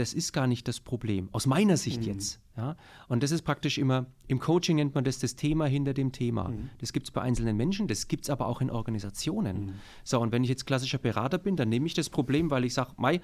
[0.00, 2.06] das ist gar nicht das Problem, aus meiner Sicht mhm.
[2.06, 2.40] jetzt.
[2.56, 2.76] Ja?
[3.08, 6.48] Und das ist praktisch immer, im Coaching nennt man das das Thema hinter dem Thema.
[6.48, 6.70] Mhm.
[6.78, 9.66] Das gibt es bei einzelnen Menschen, das gibt es aber auch in Organisationen.
[9.66, 9.72] Mhm.
[10.02, 12.72] So, und wenn ich jetzt klassischer Berater bin, dann nehme ich das Problem, weil ich
[12.72, 13.20] sage, Mai,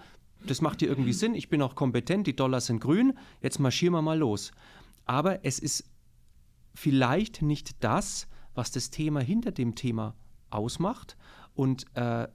[0.46, 3.94] das macht dir irgendwie Sinn, ich bin auch kompetent, die Dollars sind grün, jetzt marschieren
[3.94, 4.52] wir mal los.
[5.06, 5.90] Aber es ist
[6.74, 10.14] vielleicht nicht das, was das Thema hinter dem Thema
[10.50, 11.16] ausmacht.
[11.54, 12.28] Und äh,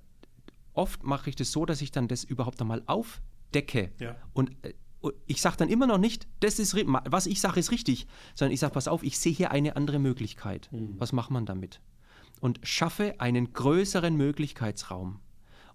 [0.73, 3.21] oft mache ich das so, dass ich dann das überhaupt einmal auf
[3.53, 3.91] decke.
[3.99, 4.15] Ja.
[4.33, 4.73] Und äh,
[5.25, 8.59] ich sage dann immer noch nicht, das ist, was ich sage, ist richtig, sondern ich
[8.59, 10.69] sage, pass auf, ich sehe hier eine andere Möglichkeit.
[10.71, 10.95] Mhm.
[10.99, 11.81] Was macht man damit?
[12.39, 15.19] Und schaffe einen größeren Möglichkeitsraum.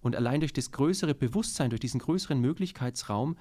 [0.01, 3.37] Und allein durch das größere Bewusstsein, durch diesen größeren Möglichkeitsraum,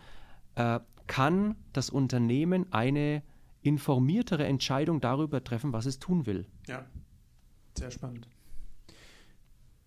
[0.56, 3.22] äh, kann das Unternehmen eine
[3.62, 6.46] informiertere Entscheidung darüber treffen, was es tun will.
[6.66, 6.86] Ja,
[7.76, 8.28] sehr spannend.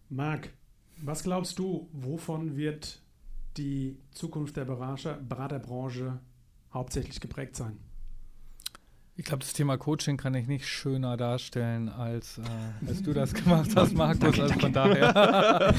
[0.09, 0.53] Marc,
[0.97, 3.01] was glaubst du, wovon wird
[3.57, 6.19] die Zukunft der Berater, Beraterbranche
[6.73, 7.77] hauptsächlich geprägt sein?
[9.19, 13.33] Ich glaube, das Thema Coaching kann ich nicht schöner darstellen, als, äh, als du das
[13.33, 14.19] gemacht hast, Markus.
[14.19, 15.75] danke, also von daher.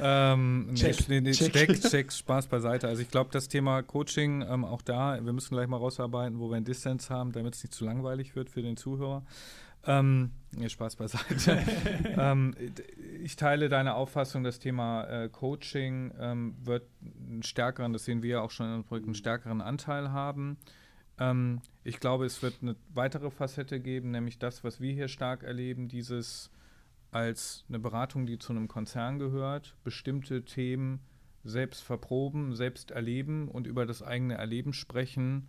[0.00, 1.52] ähm, check, nee, nee, check.
[1.52, 2.86] check, check, Spaß beiseite.
[2.86, 6.48] Also ich glaube, das Thema Coaching, ähm, auch da, wir müssen gleich mal rausarbeiten, wo
[6.48, 9.24] wir einen Distance haben, damit es nicht zu langweilig wird für den Zuhörer.
[9.86, 11.64] Ähm, nee, Spaß beiseite.
[12.18, 12.54] ähm,
[13.22, 18.30] ich teile deine Auffassung, das Thema äh, Coaching ähm, wird einen stärkeren, das sehen wir
[18.30, 20.58] ja auch schon in den Projekten, einen stärkeren Anteil haben.
[21.18, 25.42] Ähm, ich glaube, es wird eine weitere Facette geben, nämlich das, was wir hier stark
[25.42, 26.50] erleben, dieses
[27.12, 31.00] als eine Beratung, die zu einem Konzern gehört, bestimmte Themen
[31.44, 35.48] selbst verproben, selbst erleben und über das eigene Erleben sprechen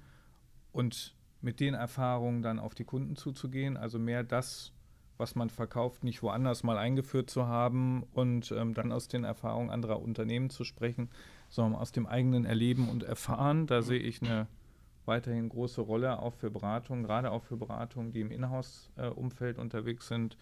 [0.72, 4.72] und mit den Erfahrungen dann auf die Kunden zuzugehen, also mehr das,
[5.18, 9.70] was man verkauft, nicht woanders mal eingeführt zu haben und ähm, dann aus den Erfahrungen
[9.70, 11.10] anderer Unternehmen zu sprechen,
[11.50, 13.68] sondern aus dem eigenen Erleben und Erfahren.
[13.68, 14.48] Da sehe ich eine
[15.06, 20.38] weiterhin große Rolle auch für Beratungen, gerade auch für Beratungen, die im Inhouse-Umfeld unterwegs sind,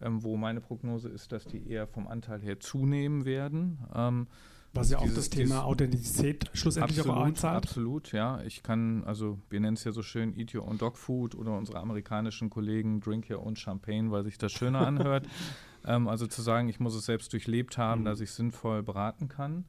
[0.00, 3.78] ähm, wo meine Prognose ist, dass die eher vom Anteil her zunehmen werden.
[3.94, 4.26] Ähm,
[4.72, 7.64] was ja auch dieses, das Thema Authentizität schlussendlich absolut, auch einzahlt.
[7.64, 8.40] Absolut, ja.
[8.42, 11.56] Ich kann, also wir nennen es ja so schön Eat Your Own Dog Food oder
[11.56, 15.26] unsere amerikanischen Kollegen Drink Your Own Champagne, weil sich das schöner anhört.
[15.84, 18.04] ähm, also zu sagen, ich muss es selbst durchlebt haben, mhm.
[18.04, 19.64] dass ich sinnvoll beraten kann.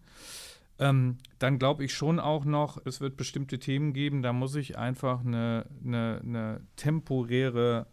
[0.78, 4.78] Ähm, dann glaube ich schon auch noch, es wird bestimmte Themen geben, da muss ich
[4.78, 7.88] einfach eine, eine, eine temporäre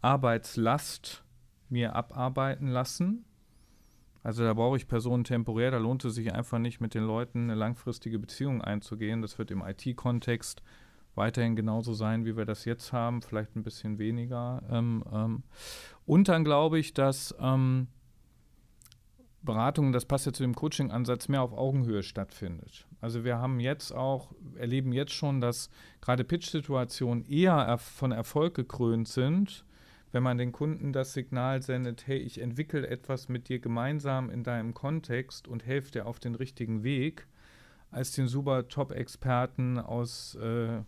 [0.00, 1.24] Arbeitslast
[1.68, 3.24] mir abarbeiten lassen
[4.22, 7.44] also da brauche ich Personen temporär, da lohnt es sich einfach nicht, mit den Leuten
[7.44, 9.20] eine langfristige Beziehung einzugehen.
[9.20, 10.62] Das wird im IT-Kontext
[11.14, 14.62] weiterhin genauso sein, wie wir das jetzt haben, vielleicht ein bisschen weniger.
[14.70, 15.42] Ähm, ähm.
[16.06, 17.88] Und dann glaube ich, dass ähm,
[19.42, 22.86] Beratung, das passt ja zu dem Coaching-Ansatz, mehr auf Augenhöhe stattfindet.
[23.00, 25.68] Also wir haben jetzt auch, erleben jetzt schon, dass
[26.00, 29.64] gerade Pitch-Situationen eher von Erfolg gekrönt sind,
[30.12, 34.44] wenn man den Kunden das Signal sendet, hey, ich entwickle etwas mit dir gemeinsam in
[34.44, 37.26] deinem Kontext und helfe dir auf den richtigen Weg,
[37.90, 40.82] als den super Top-Experten aus äh,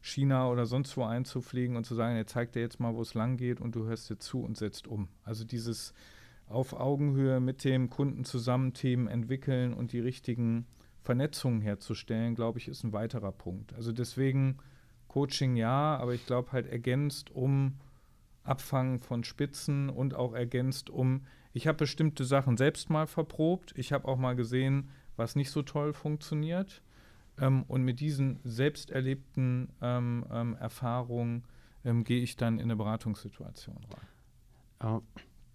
[0.00, 3.14] China oder sonst wo einzufliegen und zu sagen, er zeigt dir jetzt mal, wo es
[3.14, 5.08] lang geht und du hörst dir zu und setzt um.
[5.22, 5.94] Also dieses
[6.48, 10.66] auf Augenhöhe mit dem Kunden zusammen Themen entwickeln und die richtigen
[11.02, 13.74] Vernetzungen herzustellen, glaube ich, ist ein weiterer Punkt.
[13.74, 14.58] Also deswegen
[15.08, 17.74] Coaching ja, aber ich glaube halt ergänzt um
[18.46, 23.92] Abfangen von Spitzen und auch ergänzt um, ich habe bestimmte Sachen selbst mal verprobt, ich
[23.92, 26.82] habe auch mal gesehen, was nicht so toll funktioniert.
[27.38, 31.44] Ähm, und mit diesen selbst erlebten ähm, ähm, Erfahrungen
[31.84, 34.96] ähm, gehe ich dann in eine Beratungssituation rein.
[34.96, 35.00] Uh,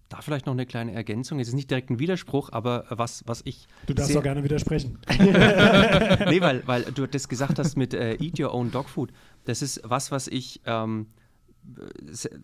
[0.08, 1.40] da vielleicht noch eine kleine Ergänzung.
[1.40, 3.66] Es ist nicht direkt ein Widerspruch, aber was, was ich.
[3.86, 4.98] Du darfst auch gerne widersprechen.
[5.18, 9.12] nee, weil, weil du das gesagt hast mit äh, Eat Your Own Dog Food.
[9.44, 10.60] Das ist was, was ich.
[10.66, 11.06] Ähm,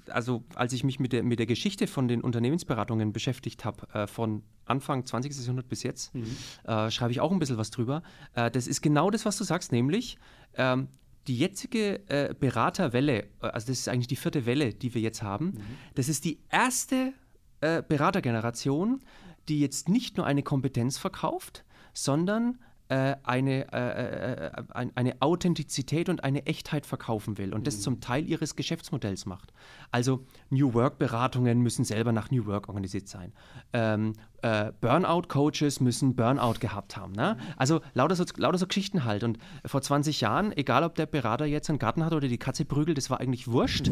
[0.09, 4.07] also als ich mich mit der, mit der Geschichte von den Unternehmensberatungen beschäftigt habe, äh,
[4.07, 5.35] von Anfang 20.
[5.37, 6.37] Jahrhundert bis jetzt, mhm.
[6.65, 8.03] äh, schreibe ich auch ein bisschen was drüber.
[8.35, 10.19] Äh, das ist genau das, was du sagst, nämlich
[10.55, 10.89] ähm,
[11.27, 15.23] die jetzige äh, Beraterwelle, äh, also das ist eigentlich die vierte Welle, die wir jetzt
[15.23, 15.61] haben, mhm.
[15.95, 17.13] das ist die erste
[17.61, 19.01] äh, Beratergeneration,
[19.49, 26.25] die jetzt nicht nur eine Kompetenz verkauft, sondern äh, eine, äh, äh eine Authentizität und
[26.25, 27.65] eine Echtheit verkaufen will und mhm.
[27.65, 29.53] das zum Teil ihres Geschäftsmodells macht.
[29.91, 33.33] Also New Work-Beratungen müssen selber nach New Work organisiert sein.
[33.73, 37.13] Ähm, äh, Burnout-Coaches müssen Burnout gehabt haben.
[37.13, 37.37] Ne?
[37.39, 37.45] Mhm.
[37.57, 39.25] Also lauter so, lauter so Geschichten halt.
[39.25, 42.65] Und vor 20 Jahren, egal ob der Berater jetzt einen Garten hat oder die Katze
[42.65, 43.89] prügelt, das war eigentlich wurscht,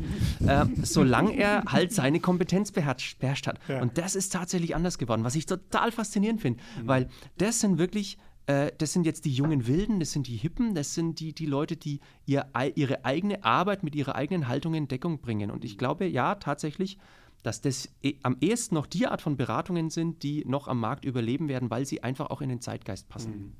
[0.46, 3.58] äh, solange er halt seine Kompetenz beherrscht, beherrscht hat.
[3.68, 3.82] Ja.
[3.82, 6.88] Und das ist tatsächlich anders geworden, was ich total faszinierend finde, mhm.
[6.88, 10.74] weil das sind wirklich äh, das sind jetzt die jungen Wilden, das sind die Hippen,
[10.74, 14.88] das sind die, die Leute, die ihr, ihre eigene Arbeit mit ihrer eigenen Haltung in
[14.88, 15.50] Deckung bringen.
[15.50, 16.98] Und ich glaube, ja, tatsächlich,
[17.42, 21.04] dass das eh, am ehesten noch die Art von Beratungen sind, die noch am Markt
[21.04, 23.30] überleben werden, weil sie einfach auch in den Zeitgeist passen.
[23.32, 23.52] Mhm.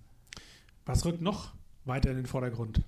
[0.85, 2.83] Was rückt noch weiter in den Vordergrund?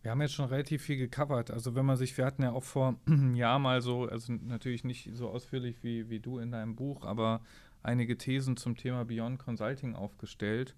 [0.00, 1.50] Wir haben jetzt schon relativ viel gecovert.
[1.50, 4.82] Also wenn man sich, wir hatten ja auch vor einem Jahr mal so, also natürlich
[4.82, 7.42] nicht so ausführlich wie, wie du in deinem Buch, aber
[7.82, 10.74] einige Thesen zum Thema Beyond Consulting aufgestellt.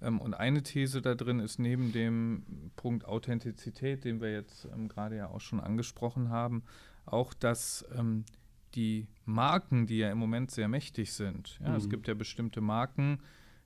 [0.00, 4.88] Ähm, und eine These da drin ist neben dem Punkt Authentizität, den wir jetzt ähm,
[4.88, 6.64] gerade ja auch schon angesprochen haben,
[7.06, 8.24] auch, dass ähm,
[8.74, 11.76] die Marken, die ja im Moment sehr mächtig sind, ja, mhm.
[11.76, 13.20] es gibt ja bestimmte Marken,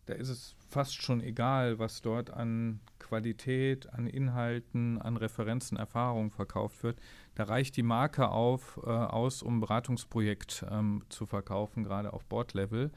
[0.06, 6.30] da ist es fast schon egal, was dort an Qualität, an Inhalten, an Referenzen, Erfahrungen
[6.30, 6.98] verkauft wird.
[7.34, 12.26] Da reicht die Marke auf, äh, aus, um ein Beratungsprojekt ähm, zu verkaufen, gerade auf
[12.26, 12.90] Board-Level.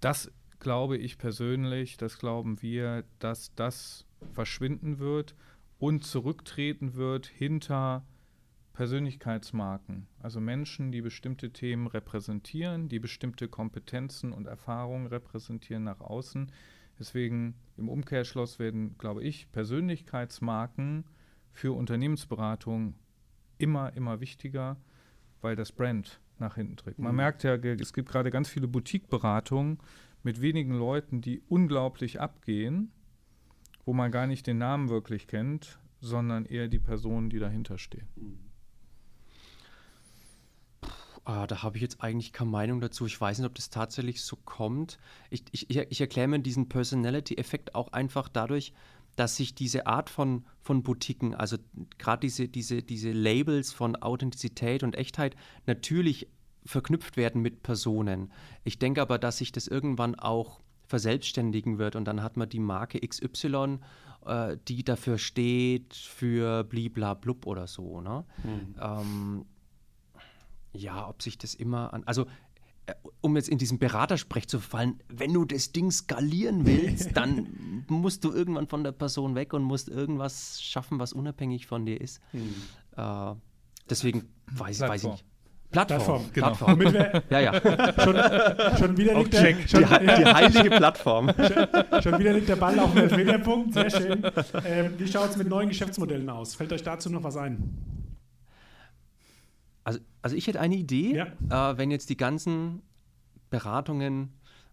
[0.00, 5.34] Das glaube ich persönlich, das glauben wir, dass das verschwinden wird
[5.78, 8.04] und zurücktreten wird hinter
[8.72, 16.52] Persönlichkeitsmarken, also Menschen, die bestimmte Themen repräsentieren, die bestimmte Kompetenzen und Erfahrungen repräsentieren nach außen.
[16.98, 21.04] Deswegen im Umkehrschluss werden, glaube ich, Persönlichkeitsmarken
[21.52, 22.94] für Unternehmensberatung
[23.58, 24.76] immer, immer wichtiger,
[25.40, 26.98] weil das Brand nach hinten trägt.
[26.98, 27.16] Man mhm.
[27.16, 29.78] merkt ja, es gibt gerade ganz viele Boutique-Beratungen
[30.22, 32.90] mit wenigen Leuten, die unglaublich abgehen,
[33.84, 38.08] wo man gar nicht den Namen wirklich kennt, sondern eher die Personen, die dahinter stehen.
[38.16, 38.46] Mhm.
[41.26, 43.04] Ah, da habe ich jetzt eigentlich keine Meinung dazu.
[43.04, 45.00] Ich weiß nicht, ob das tatsächlich so kommt.
[45.28, 48.72] Ich, ich, ich erkläre mir diesen Personality-Effekt auch einfach dadurch,
[49.16, 51.56] dass sich diese Art von, von Boutiquen, also
[51.98, 56.28] gerade diese, diese, diese Labels von Authentizität und Echtheit, natürlich
[56.64, 58.32] verknüpft werden mit Personen.
[58.64, 62.60] Ich denke aber, dass sich das irgendwann auch verselbstständigen wird und dann hat man die
[62.60, 63.78] Marke XY,
[64.24, 68.00] äh, die dafür steht für bliblablub oder so.
[68.00, 68.24] Ne?
[68.44, 68.74] Mhm.
[68.80, 69.44] Ähm,
[70.72, 72.04] ja, ob sich das immer an.
[72.04, 72.26] Also,
[73.20, 78.24] um jetzt in diesen Beratersprech zu fallen, wenn du das Ding skalieren willst, dann musst
[78.24, 82.20] du irgendwann von der Person weg und musst irgendwas schaffen, was unabhängig von dir ist.
[82.30, 82.54] Hm.
[82.96, 83.34] Äh,
[83.90, 85.24] deswegen weiß, weiß, ich nicht.
[85.70, 86.78] Plattform, Plattform.
[86.80, 86.94] genau.
[86.94, 87.22] Plattform.
[87.30, 87.54] ja, ja.
[88.00, 91.32] Schon, schon wieder liegt der, schon, die, die, heilige Plattform.
[91.36, 93.74] Schon, schon, wieder liegt der Ball auf dem Elfmeterpunkt.
[93.74, 94.22] Sehr schön.
[94.64, 96.54] Ähm, wie schaut es mit neuen Geschäftsmodellen aus?
[96.54, 97.95] Fällt euch dazu noch was ein?
[100.26, 101.70] Also, ich hätte eine Idee, ja.
[101.70, 102.82] äh, wenn jetzt die ganzen
[103.48, 104.32] Beratungen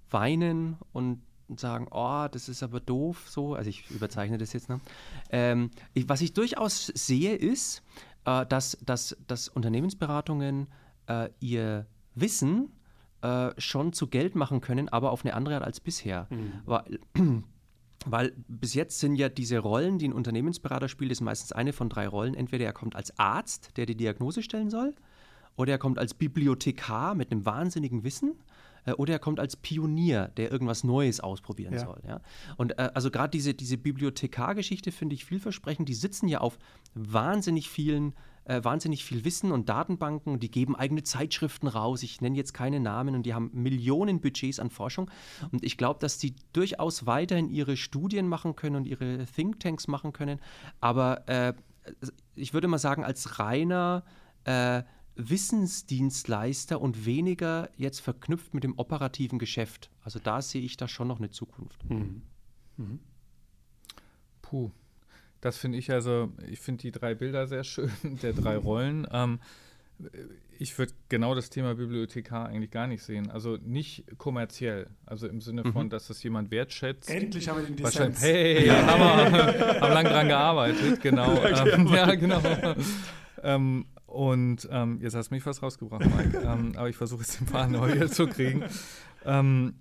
[0.09, 1.21] weinen und
[1.57, 4.81] sagen, oh, das ist aber doof, so, also ich überzeichne das jetzt, ne?
[5.29, 7.83] Ähm, ich, was ich durchaus sehe, ist,
[8.25, 10.69] äh, dass, dass, dass Unternehmensberatungen
[11.05, 11.85] äh, ihr
[12.15, 12.71] Wissen
[13.21, 16.25] äh, schon zu Geld machen können, aber auf eine andere Art als bisher.
[16.31, 16.53] Mhm.
[16.65, 16.99] Weil,
[18.07, 21.89] weil bis jetzt sind ja diese Rollen, die ein Unternehmensberater spielt, ist meistens eine von
[21.89, 22.33] drei Rollen.
[22.33, 24.95] Entweder er kommt als Arzt, der die Diagnose stellen soll,
[25.55, 28.35] oder er kommt als Bibliothekar mit einem wahnsinnigen Wissen,
[28.85, 31.79] äh, oder er kommt als Pionier, der irgendwas Neues ausprobieren ja.
[31.85, 32.01] soll.
[32.07, 32.21] Ja?
[32.57, 35.89] Und äh, also gerade diese, diese Bibliothekargeschichte finde ich vielversprechend.
[35.89, 36.57] Die sitzen ja auf
[36.93, 38.13] wahnsinnig vielen
[38.45, 40.39] äh, wahnsinnig viel Wissen und Datenbanken.
[40.39, 42.03] Die geben eigene Zeitschriften raus.
[42.03, 45.09] Ich nenne jetzt keine Namen und die haben Millionen Budgets an Forschung.
[45.51, 50.11] Und ich glaube, dass die durchaus weiterhin ihre Studien machen können und ihre Thinktanks machen
[50.11, 50.41] können.
[50.81, 51.53] Aber äh,
[52.35, 54.03] ich würde mal sagen, als reiner
[54.43, 54.83] äh,
[55.15, 59.89] Wissensdienstleister und weniger jetzt verknüpft mit dem operativen Geschäft.
[60.01, 61.87] Also da sehe ich da schon noch eine Zukunft.
[61.89, 62.23] Mhm.
[62.77, 62.99] Mhm.
[64.41, 64.71] Puh,
[65.41, 69.07] das finde ich also, ich finde die drei Bilder sehr schön, der drei Rollen.
[69.11, 69.39] Ähm,
[70.57, 73.29] ich würde genau das Thema Bibliothekar eigentlich gar nicht sehen.
[73.29, 74.87] Also nicht kommerziell.
[75.05, 75.89] Also im Sinne von, mhm.
[75.89, 77.09] dass das jemand wertschätzt.
[77.09, 78.21] Endlich haben wir den Dissens.
[78.21, 78.87] Hey, ja.
[78.87, 81.43] haben wir haben lang dran gearbeitet, genau.
[81.43, 82.41] ähm, ja, genau.
[83.43, 86.37] ähm, und ähm, jetzt hast du mich fast rausgebracht, Mike.
[86.45, 88.63] ähm, aber ich versuche jetzt den Faden neu zu kriegen.
[89.25, 89.73] Ähm,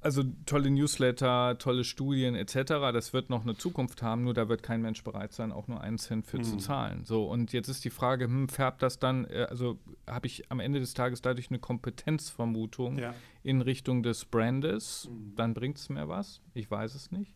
[0.00, 4.62] also tolle Newsletter, tolle Studien etc., das wird noch eine Zukunft haben, nur da wird
[4.62, 6.44] kein Mensch bereit sein, auch nur einen Cent für mhm.
[6.44, 7.04] zu zahlen.
[7.04, 10.60] So, und jetzt ist die Frage, hm, färbt das dann, äh, also habe ich am
[10.60, 13.14] Ende des Tages dadurch eine Kompetenzvermutung ja.
[13.42, 15.34] in Richtung des Brandes, mhm.
[15.34, 16.42] dann bringt es mir was?
[16.54, 17.34] Ich weiß es nicht.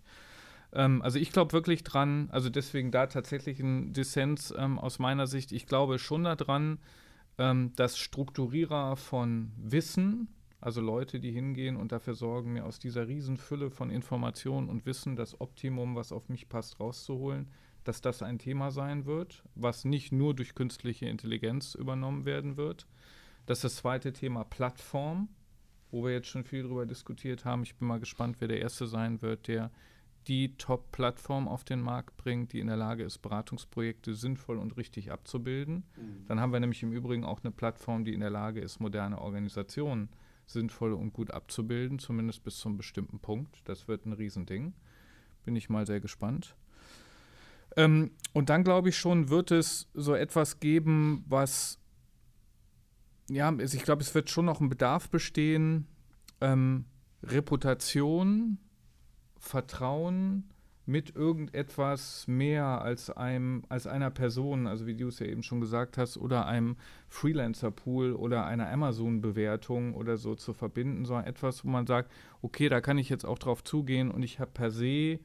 [0.72, 5.26] Ähm, also ich glaube wirklich dran, also deswegen da tatsächlich ein Dissens ähm, aus meiner
[5.26, 6.78] Sicht, ich glaube schon daran,
[7.38, 10.28] ähm, dass Strukturierer von Wissen,
[10.60, 15.16] also Leute, die hingehen und dafür sorgen, mir aus dieser Riesenfülle von Informationen und Wissen
[15.16, 17.48] das Optimum, was auf mich passt, rauszuholen,
[17.84, 22.86] dass das ein Thema sein wird, was nicht nur durch künstliche Intelligenz übernommen werden wird.
[23.46, 25.28] Das ist das zweite Thema Plattform,
[25.90, 27.64] wo wir jetzt schon viel darüber diskutiert haben.
[27.64, 29.72] Ich bin mal gespannt, wer der Erste sein wird, der
[30.28, 35.10] die Top-Plattform auf den Markt bringt, die in der Lage ist, Beratungsprojekte sinnvoll und richtig
[35.10, 35.84] abzubilden.
[35.96, 36.26] Mhm.
[36.28, 39.20] Dann haben wir nämlich im Übrigen auch eine Plattform, die in der Lage ist, moderne
[39.20, 40.08] Organisationen
[40.46, 43.60] sinnvoll und gut abzubilden, zumindest bis zum bestimmten Punkt.
[43.64, 44.74] Das wird ein Riesending.
[45.44, 46.54] Bin ich mal sehr gespannt.
[47.76, 51.78] Ähm, und dann glaube ich schon, wird es so etwas geben, was,
[53.30, 55.86] ja, also ich glaube, es wird schon noch ein Bedarf bestehen,
[56.40, 56.84] ähm,
[57.22, 58.58] Reputation,
[59.42, 60.44] Vertrauen,
[60.86, 65.60] mit irgendetwas mehr als einem, als einer Person, also wie du es ja eben schon
[65.60, 66.76] gesagt hast, oder einem
[67.08, 72.80] Freelancer-Pool oder einer Amazon-Bewertung oder so zu verbinden, sondern etwas, wo man sagt, okay, da
[72.80, 75.20] kann ich jetzt auch drauf zugehen und ich habe per se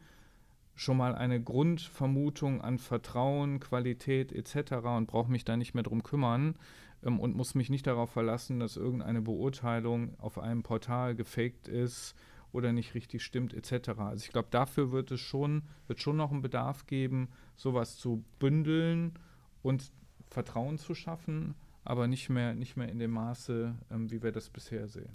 [0.75, 4.73] schon mal eine Grundvermutung an Vertrauen, Qualität etc.
[4.95, 6.55] und brauche mich da nicht mehr drum kümmern
[7.03, 12.15] ähm, und muss mich nicht darauf verlassen, dass irgendeine Beurteilung auf einem Portal gefaked ist
[12.51, 13.89] oder nicht richtig stimmt, etc.
[13.99, 18.23] Also ich glaube, dafür wird es schon, wird schon noch einen Bedarf geben, sowas zu
[18.39, 19.13] bündeln
[19.61, 19.91] und
[20.29, 24.49] Vertrauen zu schaffen, aber nicht mehr, nicht mehr in dem Maße, ähm, wie wir das
[24.49, 25.09] bisher sehen.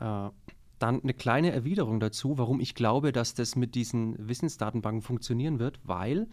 [0.00, 0.30] Äh,
[0.78, 5.78] dann eine kleine Erwiderung dazu, warum ich glaube, dass das mit diesen Wissensdatenbanken funktionieren wird,
[5.84, 6.26] weil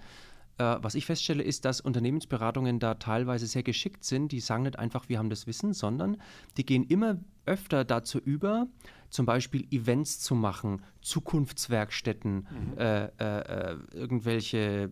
[0.60, 4.32] was ich feststelle, ist, dass Unternehmensberatungen da teilweise sehr geschickt sind.
[4.32, 6.18] Die sagen nicht einfach, wir haben das Wissen, sondern
[6.58, 8.68] die gehen immer öfter dazu über,
[9.10, 12.78] zum Beispiel Events zu machen, Zukunftswerkstätten, mhm.
[12.78, 14.92] äh, äh, irgendwelche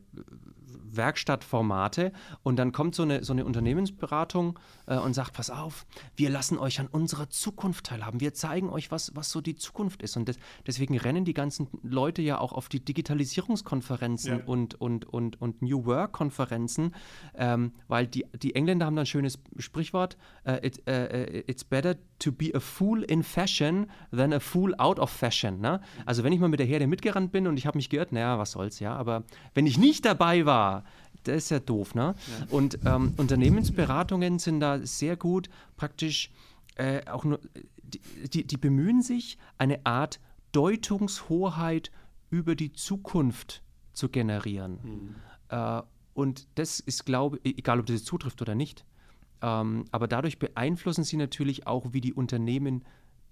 [0.92, 2.12] Werkstattformate
[2.44, 6.58] und dann kommt so eine, so eine Unternehmensberatung äh, und sagt, pass auf, wir lassen
[6.58, 10.28] euch an unserer Zukunft teilhaben, wir zeigen euch, was, was so die Zukunft ist und
[10.28, 14.46] das, deswegen rennen die ganzen Leute ja auch auf die Digitalisierungskonferenzen ja.
[14.46, 16.96] und, und, und, und New Work-Konferenzen,
[17.36, 21.08] ähm, weil die, die Engländer haben da ein schönes Sprichwort, uh, it, uh,
[21.48, 25.60] it's better to be a fool in fashion than a fool out of fashion.
[25.60, 25.80] Ne?
[26.06, 28.40] Also wenn ich mal mit der Herde mitgerannt bin und ich habe mich geirrt, naja,
[28.40, 30.57] was soll's, ja, aber wenn ich nicht dabei war,
[31.24, 32.16] das ist ja doof, ne?
[32.40, 32.48] Ja.
[32.56, 36.32] Und ähm, Unternehmensberatungen sind da sehr gut, praktisch
[36.76, 37.40] äh, auch nur,
[37.84, 40.20] die, die, die, bemühen sich, eine Art
[40.52, 41.92] Deutungshoheit
[42.30, 44.80] über die Zukunft zu generieren.
[44.84, 45.16] Mhm.
[45.50, 45.82] Äh,
[46.14, 48.86] und das ist, glaube ich, egal ob das jetzt zutrifft oder nicht,
[49.42, 52.84] ähm, aber dadurch beeinflussen sie natürlich auch, wie die Unternehmen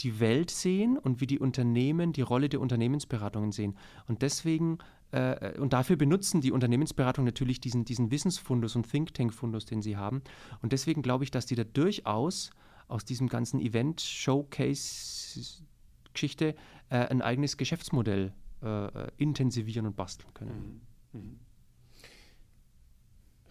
[0.02, 3.76] die Welt sehen und wie die Unternehmen die Rolle der Unternehmensberatungen sehen.
[4.08, 4.78] Und deswegen,
[5.12, 9.98] äh, und dafür benutzen die Unternehmensberatungen natürlich diesen, diesen Wissensfundus und Think Tank-Fundus, den sie
[9.98, 10.22] haben.
[10.62, 12.52] Und deswegen glaube ich, dass die da durchaus
[12.88, 16.56] aus diesem ganzen Event-Showcase-Geschichte
[16.90, 20.82] äh, ein eigenes Geschäftsmodell äh, intensivieren und basteln können.
[21.14, 21.20] Mhm.
[21.20, 21.40] Mhm.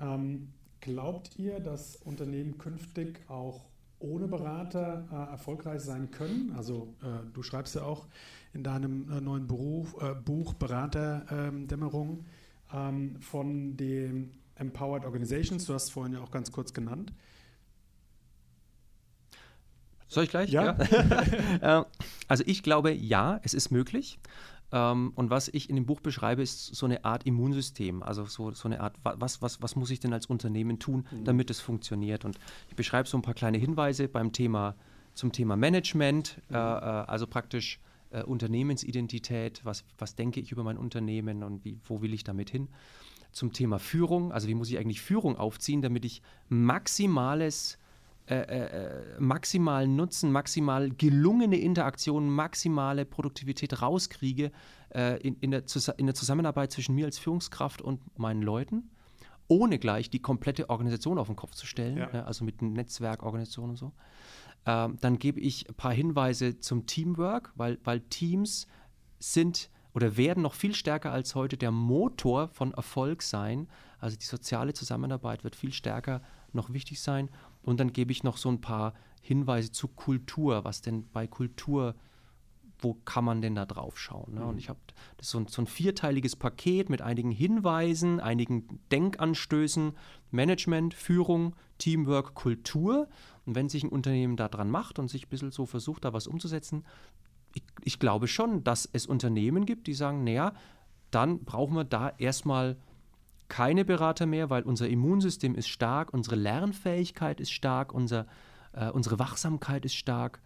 [0.01, 3.65] Ähm, glaubt ihr, dass Unternehmen künftig auch
[4.05, 6.53] ohne Berater äh, erfolgreich sein können.
[6.57, 8.07] Also äh, du schreibst ja auch
[8.53, 12.25] in deinem äh, neuen Beruf, äh, Buch Beraterdämmerung
[12.73, 15.65] ähm, von den Empowered Organizations.
[15.67, 17.13] Du hast es vorhin ja auch ganz kurz genannt.
[20.07, 20.51] Soll ich gleich?
[20.51, 20.77] Ja.
[20.79, 21.25] ja.
[21.81, 21.85] Äh,
[22.29, 24.19] also ich glaube, ja, es ist möglich.
[24.75, 28.03] Ähm, und was ich in dem Buch beschreibe, ist so eine Art Immunsystem.
[28.03, 31.25] Also so, so eine Art, was, was, was muss ich denn als Unternehmen tun, mhm.
[31.25, 32.25] damit es funktioniert?
[32.25, 34.75] Und ich beschreibe so ein paar kleine Hinweise beim Thema,
[35.15, 36.57] zum Thema Management, mhm.
[36.57, 37.79] äh, äh also praktisch
[38.11, 42.51] äh, Unternehmensidentität, was, was denke ich über mein Unternehmen und wie, wo will ich damit
[42.51, 42.67] hin?
[43.31, 47.79] Zum Thema Führung, also wie muss ich eigentlich Führung aufziehen, damit ich maximales
[48.27, 54.51] äh, äh, maximalen Nutzen, maximal gelungene Interaktion, maximale Produktivität rauskriege
[54.95, 55.65] äh, in, in, der,
[55.99, 58.91] in der Zusammenarbeit zwischen mir als Führungskraft und meinen Leuten.
[59.47, 62.11] ohne gleich die komplette Organisation auf den Kopf zu stellen, Ja.
[62.11, 63.93] ne, also mit Netzwerkorganisation und so.
[64.65, 68.67] Ähm, dann gebe ich ein paar Hinweise zum Teamwork, weil, weil Teams
[69.19, 73.69] sind oder werden noch viel stärker als heute der Motor von Erfolg sein.
[73.99, 76.23] Also die soziale Zusammenarbeit wird viel stärker
[76.55, 77.29] noch wichtig sein.
[77.65, 81.95] Und dann gebe ich noch so ein paar Hinweise zu Kultur, was denn bei Kultur,
[82.79, 84.35] wo kann man denn da drauf schauen?
[84.35, 84.45] Ne?
[84.45, 84.79] Und ich habe
[85.21, 89.95] so ein, so ein vierteiliges Paket mit einigen Hinweisen, einigen Denkanstößen,
[90.31, 93.09] Management, Führung, Teamwork, Kultur.
[93.47, 96.13] Und wenn sich ein Unternehmen da dran macht und sich ein bisschen so versucht, da
[96.13, 96.85] was umzusetzen,
[97.55, 100.53] ich, ich glaube schon, dass es Unternehmen gibt, die sagen, naja,
[101.11, 102.77] dann brauchen wir da erstmal
[103.49, 108.27] keine Berater mehr, weil unser Immunsystem ist stark, unsere Lernfähigkeit ist stark, unser,
[108.73, 110.41] äh, unsere Wachsamkeit ist stark.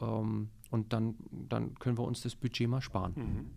[0.00, 3.54] Ähm, und dann, dann können wir uns das Budget mal sparen.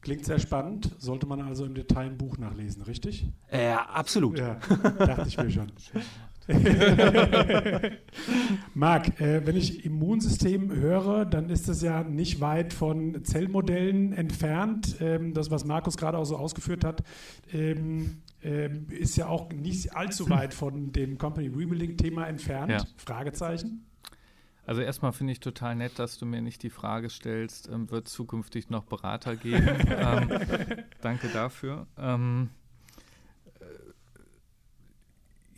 [0.00, 3.28] Klingt sehr spannend, sollte man also im Detail im Buch nachlesen, richtig?
[3.48, 4.38] Äh, absolut.
[4.38, 4.54] Ja,
[4.98, 5.72] dachte ich mir schon.
[8.74, 14.96] Marc, äh, wenn ich Immunsystem höre, dann ist es ja nicht weit von Zellmodellen entfernt.
[15.00, 17.02] Ähm, das, was Markus gerade auch so ausgeführt hat,
[17.52, 22.70] ähm, ähm, ist ja auch nicht allzu weit von dem Company Rebuilding-Thema entfernt.
[22.72, 22.84] Ja.
[22.96, 23.84] Fragezeichen.
[24.68, 28.06] Also erstmal finde ich total nett, dass du mir nicht die Frage stellst, ähm, wird
[28.06, 29.66] es zukünftig noch Berater geben?
[29.88, 30.28] ähm,
[31.00, 31.86] danke dafür.
[31.96, 32.50] Ähm,
[33.60, 33.64] äh,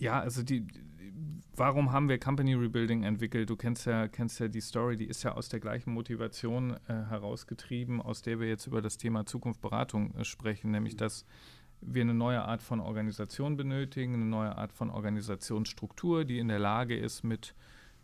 [0.01, 0.66] ja, also die,
[1.55, 3.51] warum haben wir Company Rebuilding entwickelt?
[3.51, 6.94] Du kennst ja, kennst ja die Story, die ist ja aus der gleichen Motivation äh,
[7.09, 11.26] herausgetrieben, aus der wir jetzt über das Thema Zukunft Beratung äh, sprechen, nämlich dass
[11.82, 16.59] wir eine neue Art von Organisation benötigen, eine neue Art von Organisationsstruktur, die in der
[16.59, 17.55] Lage ist, mit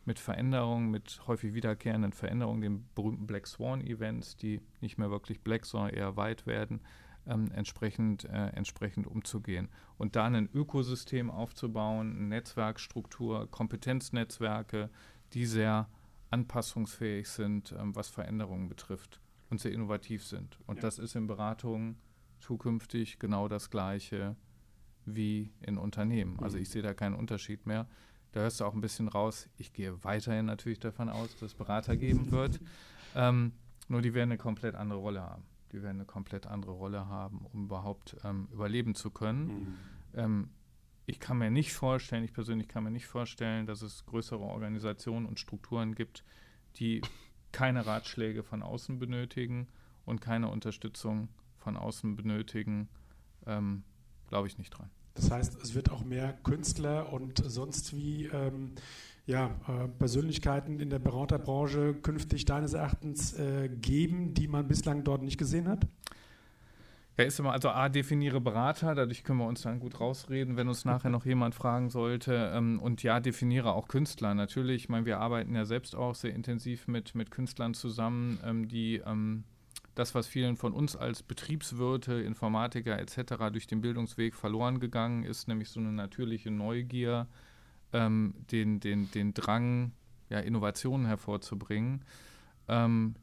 [0.06, 5.40] mit Veränderungen, mit häufig wiederkehrenden Veränderungen, den berühmten Black Swan Events, die nicht mehr wirklich
[5.40, 6.80] black, sondern eher weit werden,
[7.26, 9.68] ähm, entsprechend, äh, entsprechend umzugehen.
[9.98, 14.90] Und da ein Ökosystem aufzubauen, eine Netzwerkstruktur, Kompetenznetzwerke,
[15.32, 15.88] die sehr
[16.30, 19.20] anpassungsfähig sind, ähm, was Veränderungen betrifft
[19.50, 20.58] und sehr innovativ sind.
[20.66, 20.82] Und Ja.
[20.82, 21.96] das ist in Beratungen
[22.40, 24.36] zukünftig genau das Gleiche
[25.04, 26.38] wie in Unternehmen.
[26.40, 27.86] Also ich sehe da keinen Unterschied mehr.
[28.32, 31.54] Da hörst du auch ein bisschen raus, ich gehe weiterhin natürlich davon aus, dass es
[31.54, 32.60] Berater geben wird.
[33.18, 33.52] Ähm,
[33.88, 35.42] nur die werden eine komplett andere Rolle haben.
[35.72, 39.76] Die werden eine komplett andere Rolle haben, um überhaupt ähm, überleben zu können.
[40.14, 40.50] Ähm,
[41.06, 45.26] ich kann mir nicht vorstellen, ich persönlich kann mir nicht vorstellen, dass es größere Organisationen
[45.26, 46.24] und Strukturen gibt,
[46.76, 47.00] die
[47.52, 49.68] keine Ratschläge von außen benötigen
[50.04, 52.88] und keine Unterstützung von außen benötigen.
[53.46, 53.84] Ähm,
[54.28, 54.90] Glaube ich nicht dran.
[55.14, 58.72] Das heißt, es wird auch mehr Künstler und sonst wie ähm,
[59.26, 65.22] ja, äh, Persönlichkeiten in der Beraterbranche künftig deines Erachtens äh, geben, die man bislang dort
[65.22, 65.86] nicht gesehen hat?
[67.18, 70.68] Ja, ist immer, also A, definiere Berater, dadurch können wir uns dann gut rausreden, wenn
[70.68, 72.52] uns nachher noch jemand fragen sollte.
[72.54, 74.34] Ähm, und ja, definiere auch Künstler.
[74.34, 78.68] Natürlich, ich meine, wir arbeiten ja selbst auch sehr intensiv mit, mit Künstlern zusammen, ähm,
[78.68, 79.44] die ähm,
[79.94, 83.50] das, was vielen von uns als Betriebswirte, Informatiker etc.
[83.50, 87.28] durch den Bildungsweg verloren gegangen ist, nämlich so eine natürliche Neugier,
[87.96, 89.92] ähm, den, den, den Drang,
[90.28, 92.04] ja, Innovationen hervorzubringen.
[92.68, 93.14] Ähm,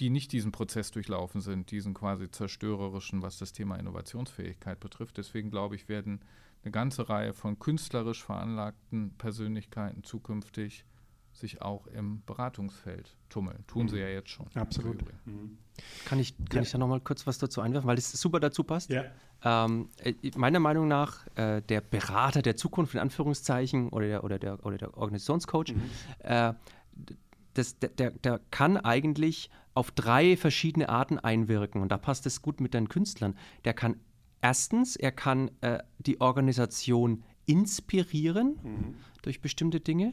[0.00, 5.18] die nicht diesen Prozess durchlaufen sind, diesen quasi zerstörerischen, was das Thema Innovationsfähigkeit betrifft.
[5.18, 6.20] Deswegen glaube ich, werden
[6.64, 10.86] eine ganze Reihe von künstlerisch veranlagten Persönlichkeiten zukünftig
[11.32, 13.64] sich auch im Beratungsfeld tummeln.
[13.66, 14.46] Tun sie ja jetzt schon.
[14.54, 15.00] Absolut.
[15.00, 15.58] Übrigen.
[16.04, 16.62] Kann ich, kann Ja.
[16.62, 18.90] ich da nochmal kurz was dazu einwerfen, weil es super dazu passt?
[18.90, 19.04] Ja.
[19.42, 24.38] Ähm, äh, meiner Meinung nach, äh, der Berater der Zukunft, in Anführungszeichen, oder der, oder
[24.38, 25.72] der, oder der Organisationscoach,
[26.18, 26.52] äh,
[26.92, 27.16] d-
[27.54, 31.80] das, der, der, der kann eigentlich auf drei verschiedene Arten einwirken.
[31.80, 33.36] Und da passt es gut mit den Künstlern.
[33.64, 33.96] Der kann
[34.42, 40.12] erstens, er kann äh, die Organisation inspirieren durch bestimmte Dinge.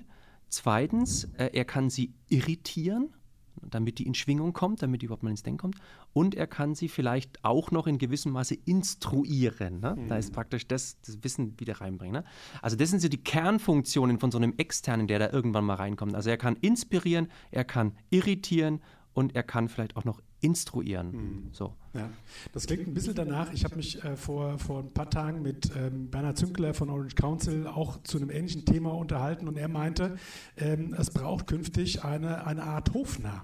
[0.50, 3.14] Zweitens, äh, er kann sie irritieren,
[3.62, 5.76] damit die in Schwingung kommt, damit die überhaupt mal ins Denken kommt.
[6.14, 9.80] Und er kann sie vielleicht auch noch in gewissem Maße instruieren.
[9.80, 9.98] Ne?
[10.08, 12.22] Da ist praktisch das, das Wissen wieder reinbringen.
[12.22, 12.24] Ne?
[12.62, 16.16] Also das sind so die Kernfunktionen von so einem Externen, der da irgendwann mal reinkommt.
[16.16, 18.80] Also er kann inspirieren, er kann irritieren
[19.18, 21.50] und er kann vielleicht auch noch instruieren.
[21.52, 21.74] So.
[21.96, 22.08] Ja,
[22.54, 23.52] das klingt ein bisschen danach.
[23.52, 27.16] Ich habe mich äh, vor, vor ein paar Tagen mit ähm, Bernhard Zünkler von Orange
[27.16, 30.18] Council auch zu einem ähnlichen Thema unterhalten und er meinte,
[30.56, 33.44] ähm, es braucht künftig eine, eine Art Hofnarr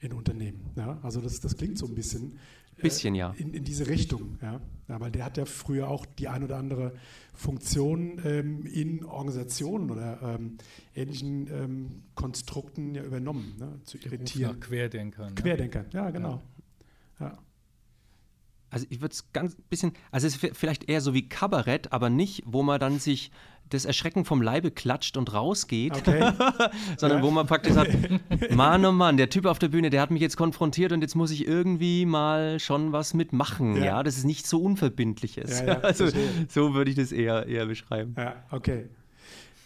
[0.00, 0.72] in Unternehmen.
[0.76, 0.98] Ja?
[1.02, 2.38] Also das, das klingt so ein bisschen.
[2.78, 3.34] Äh, Bisschen, ja.
[3.36, 4.60] In, in diese Richtung, ja.
[4.88, 5.00] ja.
[5.00, 6.94] Weil der hat ja früher auch die ein oder andere
[7.34, 10.58] Funktion ähm, in Organisationen oder ähm,
[10.94, 13.80] ähnlichen ähm, Konstrukten ja übernommen, ne?
[13.84, 14.52] zu irritieren.
[14.52, 15.28] nach Querdenkern.
[15.28, 15.34] ne?
[15.34, 16.42] Querdenker, ja, genau.
[17.20, 17.38] Ja.
[18.70, 22.10] also ich würde es ganz bisschen, also es ist vielleicht eher so wie Kabarett, aber
[22.10, 23.30] nicht, wo man dann sich
[23.70, 26.32] das Erschrecken vom Leibe klatscht und rausgeht, okay.
[26.96, 27.24] sondern ja.
[27.24, 27.96] wo man praktisch sagt,
[28.50, 31.14] Mann, oh Mann, der Typ auf der Bühne, der hat mich jetzt konfrontiert und jetzt
[31.14, 33.76] muss ich irgendwie mal schon was mitmachen.
[33.76, 34.02] Ja, ja?
[34.02, 35.60] das ist nicht so unverbindliches.
[35.60, 36.08] Ja, also
[36.48, 38.14] so würde ich das eher, eher beschreiben.
[38.16, 38.88] Ja, okay.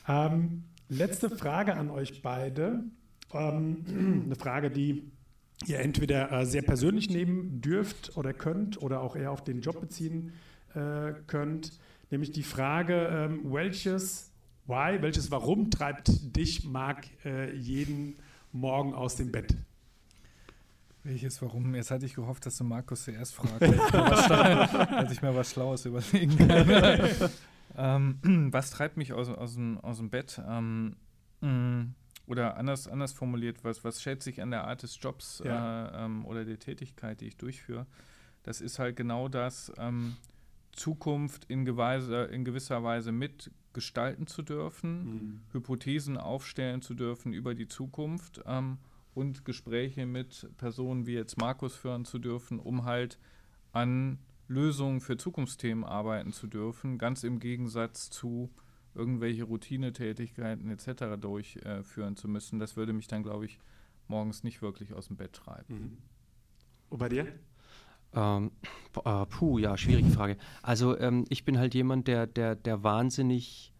[0.08, 2.84] Ähm, letzte Frage an euch beide.
[3.32, 5.10] Ähm, eine Frage, die
[5.66, 9.80] ihr entweder äh, sehr persönlich nehmen dürft oder könnt oder auch eher auf den Job
[9.80, 10.32] beziehen
[10.74, 11.72] äh, könnt
[12.12, 14.30] nämlich die Frage, ähm, welches
[14.66, 18.16] Why, welches Warum treibt dich, Marc, äh, jeden
[18.52, 19.56] Morgen aus dem Bett?
[21.02, 21.74] Welches Warum?
[21.74, 23.60] Jetzt hatte ich gehofft, dass du Markus zuerst fragst,
[23.92, 27.30] dass ich mir was Schlaues überlegen kann.
[27.76, 28.18] ähm,
[28.52, 30.40] was treibt mich aus, aus, dem, aus dem Bett?
[30.48, 30.94] Ähm,
[31.40, 31.94] mm,
[32.26, 35.86] oder anders, anders formuliert, was, was schätze ich an der Art des Jobs ja.
[35.86, 37.86] äh, ähm, oder der Tätigkeit, die ich durchführe?
[38.44, 40.16] Das ist halt genau das, ähm,
[40.72, 45.40] Zukunft in, geweise, in gewisser Weise mitgestalten zu dürfen, mhm.
[45.52, 48.78] Hypothesen aufstellen zu dürfen über die Zukunft ähm,
[49.14, 53.18] und Gespräche mit Personen wie jetzt Markus führen zu dürfen, um halt
[53.72, 54.18] an
[54.48, 58.50] Lösungen für Zukunftsthemen arbeiten zu dürfen, ganz im Gegensatz zu
[58.94, 61.18] irgendwelche Routinetätigkeiten etc.
[61.18, 62.58] durchführen zu müssen.
[62.58, 63.58] Das würde mich dann, glaube ich,
[64.08, 65.74] morgens nicht wirklich aus dem Bett treiben.
[65.74, 65.98] Mhm.
[66.90, 67.26] Und bei dir?
[68.14, 68.52] Ähm,
[69.04, 70.36] äh, puh, ja, schwierige Frage.
[70.62, 73.72] Also ähm, ich bin halt jemand, der, der, der wahnsinnig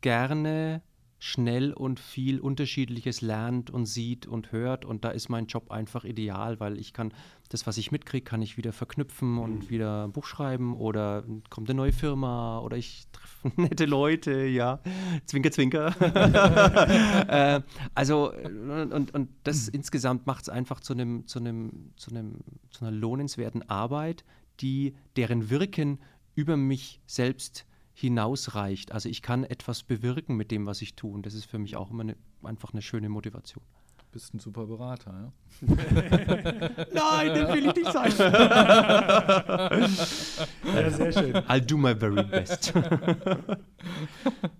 [0.00, 0.82] gerne
[1.24, 4.84] schnell und viel Unterschiedliches lernt und sieht und hört.
[4.84, 7.14] Und da ist mein Job einfach ideal, weil ich kann
[7.48, 9.70] das, was ich mitkriege, kann ich wieder verknüpfen und mhm.
[9.70, 14.80] wieder ein Buch schreiben oder kommt eine neue Firma oder ich treffe nette Leute, ja.
[15.24, 15.94] Zwinker, zwinker.
[17.28, 17.62] äh,
[17.94, 19.76] also, und, und das mhm.
[19.76, 24.26] insgesamt macht es einfach zu einem, zu einem, zu einem, zu einer lohnenswerten Arbeit,
[24.60, 26.00] die, deren Wirken
[26.34, 27.64] über mich selbst
[27.94, 28.92] hinausreicht.
[28.92, 31.12] Also ich kann etwas bewirken mit dem, was ich tue.
[31.12, 33.64] Und das ist für mich auch immer eine, einfach eine schöne Motivation.
[33.96, 35.32] Du bist ein super Berater, ja?
[36.92, 38.12] Nein, das will ich nicht sein.
[40.74, 41.34] ja, sehr schön.
[41.34, 42.72] I'll do my very best.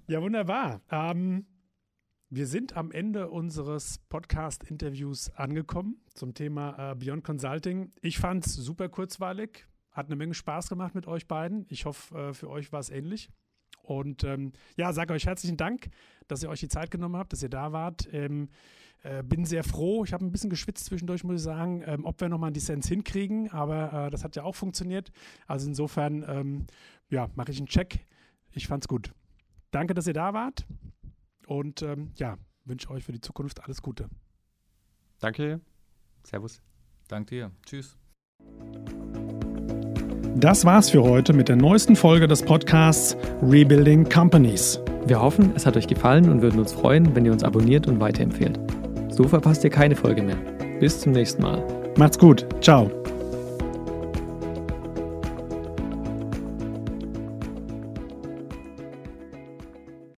[0.07, 0.81] ja, wunderbar.
[0.91, 1.47] Ähm,
[2.31, 7.93] wir sind am Ende unseres Podcast-Interviews angekommen zum Thema äh, Beyond Consulting.
[8.01, 9.67] Ich fand es super kurzweilig.
[9.95, 11.65] Hat eine Menge Spaß gemacht mit euch beiden.
[11.71, 13.31] Ich hoffe, äh, für euch war es ähnlich.
[13.83, 15.89] Und ähm, ja, sage euch herzlichen Dank,
[16.27, 18.09] dass ihr euch die Zeit genommen habt, dass ihr da wart.
[18.13, 18.49] Ähm,
[19.03, 20.05] äh, bin sehr froh.
[20.05, 22.89] Ich habe ein bisschen geschwitzt zwischendurch, muss ich sagen, ähm, ob wir nochmal einen Dissens
[22.89, 23.51] hinkriegen.
[23.51, 25.13] Aber äh, das hat ja auch funktioniert.
[25.47, 26.67] Also insofern, ähm,
[27.11, 28.07] ja, mache ich einen Check.
[28.53, 29.13] Ich fand's gut.
[29.71, 30.67] Danke, dass ihr da wart.
[31.47, 34.09] Und ähm, ja, wünsche euch für die Zukunft alles Gute.
[35.21, 35.61] Danke.
[36.23, 36.63] Servus.
[37.09, 37.51] Danke dir.
[37.67, 37.99] Tschüss.
[40.37, 44.81] Das war's für heute mit der neuesten Folge des Podcasts Rebuilding Companies.
[45.07, 48.01] Wir hoffen, es hat euch gefallen und würden uns freuen, wenn ihr uns abonniert und
[48.01, 48.59] weiterempfehlt.
[49.11, 50.37] So verpasst ihr keine Folge mehr.
[50.81, 51.63] Bis zum nächsten Mal.
[51.97, 52.47] Macht's gut.
[52.61, 52.91] Ciao.